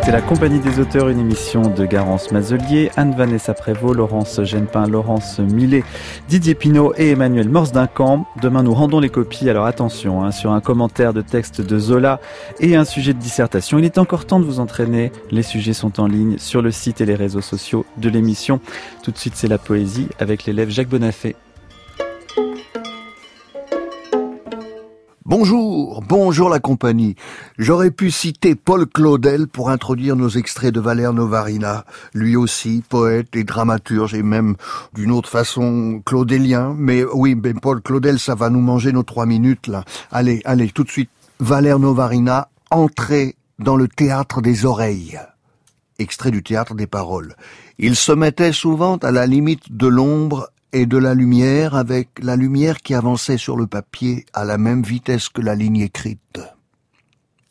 [0.00, 5.38] C'était la compagnie des auteurs, une émission de Garance Mazelier, Anne-Vanessa Prévost, Laurence Genepin, Laurence
[5.40, 5.84] Millet,
[6.26, 8.26] Didier Pinault et Emmanuel Morse Camp.
[8.40, 12.18] Demain, nous rendons les copies, alors attention, hein, sur un commentaire de texte de Zola
[12.60, 13.78] et un sujet de dissertation.
[13.78, 15.12] Il est encore temps de vous entraîner.
[15.30, 18.58] Les sujets sont en ligne sur le site et les réseaux sociaux de l'émission.
[19.02, 21.36] Tout de suite, c'est la poésie avec l'élève Jacques Bonafé.
[25.30, 27.14] Bonjour, bonjour la compagnie.
[27.56, 33.36] J'aurais pu citer Paul Claudel pour introduire nos extraits de Valère Novarina, lui aussi poète
[33.36, 34.56] et dramaturge et même
[34.92, 36.74] d'une autre façon claudélien.
[36.76, 39.84] Mais oui, ben Paul Claudel, ça va nous manger nos trois minutes là.
[40.10, 41.10] Allez, allez, tout de suite.
[41.38, 45.16] Valère Novarina, entrée dans le théâtre des oreilles.
[46.00, 47.36] Extrait du théâtre des paroles.
[47.78, 52.36] Il se mettait souvent à la limite de l'ombre et de la lumière avec la
[52.36, 56.40] lumière qui avançait sur le papier à la même vitesse que la ligne écrite.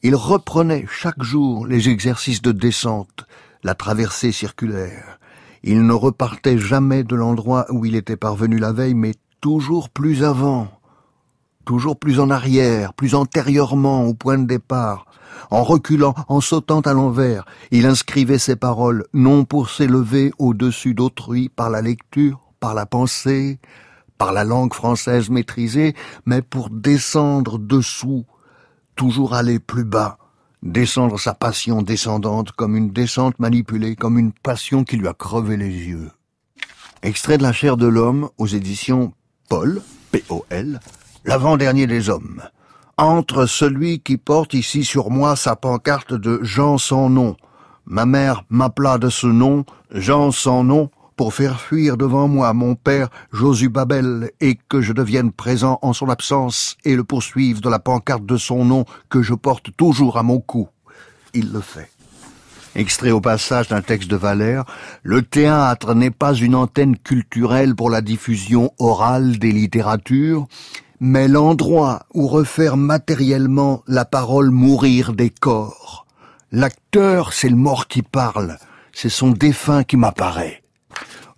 [0.02, 3.26] Il reprenait chaque jour les exercices de descente,
[3.64, 5.20] la traversée circulaire.
[5.64, 10.24] Il ne repartait jamais de l'endroit où il était parvenu la veille, mais toujours plus
[10.24, 10.70] avant,
[11.66, 15.06] toujours plus en arrière, plus antérieurement au point de départ,
[15.52, 21.50] en reculant, en sautant à l'envers, il inscrivait ses paroles non pour s'élever au-dessus d'autrui
[21.50, 23.60] par la lecture, par la pensée,
[24.18, 25.96] par la langue française maîtrisée,
[26.26, 28.26] mais pour descendre dessous,
[28.96, 30.18] toujours aller plus bas,
[30.62, 35.56] descendre sa passion descendante comme une descente manipulée, comme une passion qui lui a crevé
[35.58, 36.12] les yeux.
[37.02, 39.14] Extrait de la chair de l'homme aux éditions
[39.48, 39.82] Paul,
[40.12, 40.82] P-O-L,
[41.24, 42.42] l'avant-dernier des hommes.
[42.98, 47.38] Entre celui qui porte ici sur moi sa pancarte de Jean sans nom.
[47.86, 52.76] Ma mère m'appela de ce nom, Jean sans nom, pour faire fuir devant moi mon
[52.76, 57.68] père Josu Babel et que je devienne présent en son absence et le poursuive de
[57.68, 60.70] la pancarte de son nom que je porte toujours à mon cou.
[61.34, 61.90] Il le fait.
[62.74, 64.64] Extrait au passage d'un texte de Valère,
[65.04, 70.48] le théâtre n'est pas une antenne culturelle pour la diffusion orale des littératures,
[71.02, 76.06] mais l'endroit où refaire matériellement la parole mourir des corps.
[76.54, 78.58] L'acteur, c'est le mort qui parle,
[78.94, 80.59] c'est son défunt qui m'apparaît.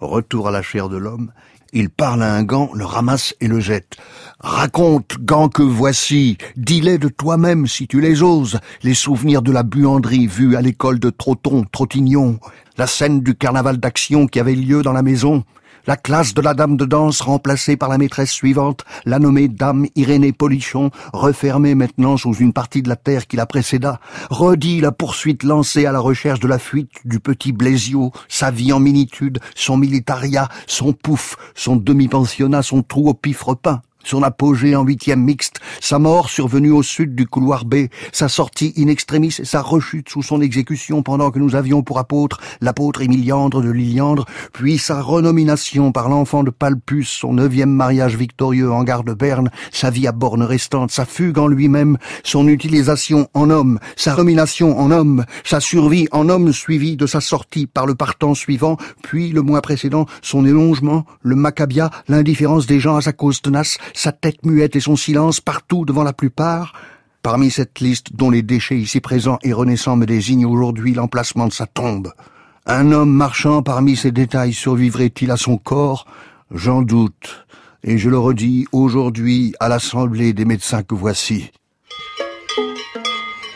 [0.01, 1.31] Retour à la chair de l'homme.
[1.73, 3.97] Il parle à un gant, le ramasse et le jette.
[4.39, 9.61] Raconte, gant que voici, dis-les de toi-même si tu les oses, les souvenirs de la
[9.61, 12.39] buanderie vue à l'école de Trotton, Trottignon,
[12.77, 15.43] la scène du carnaval d'action qui avait lieu dans la maison,
[15.87, 19.87] la classe de la dame de danse remplacée par la maîtresse suivante, la nommée dame
[19.95, 24.91] Irénée Polichon, refermée maintenant sous une partie de la terre qui la précéda, redit la
[24.91, 29.39] poursuite lancée à la recherche de la fuite du petit Blaisio, sa vie en minitude,
[29.55, 33.81] son militaria, son pouf, son demi-pensionnat, son trou au pif repeint.
[34.03, 38.73] Son apogée en huitième mixte, sa mort survenue au sud du couloir B, sa sortie
[38.77, 43.61] in extremis sa rechute sous son exécution pendant que nous avions pour apôtre l'apôtre Émiliandre
[43.61, 49.03] de Liliandre, puis sa renomination par l'enfant de Palpus, son neuvième mariage victorieux en gare
[49.03, 53.79] de Berne, sa vie à borne restante, sa fugue en lui-même, son utilisation en homme,
[53.95, 58.33] sa nomination en homme, sa survie en homme suivie de sa sortie par le partant
[58.33, 63.41] suivant, puis le mois précédent, son élongement, le macabia, l'indifférence des gens à sa cause
[63.41, 66.73] tenace, sa tête muette et son silence partout devant la plupart,
[67.23, 71.53] parmi cette liste dont les déchets ici présents et renaissants me désignent aujourd'hui l'emplacement de
[71.53, 72.11] sa tombe.
[72.65, 76.05] Un homme marchant parmi ces détails survivrait-il à son corps?
[76.51, 77.45] J'en doute,
[77.83, 81.51] et je le redis aujourd'hui à l'Assemblée des médecins que voici.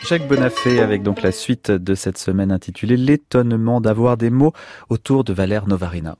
[0.08, 4.52] Jacques Bonafé avec donc la suite de cette semaine intitulée L'étonnement d'avoir des mots
[4.88, 6.16] autour de Valère Novarina.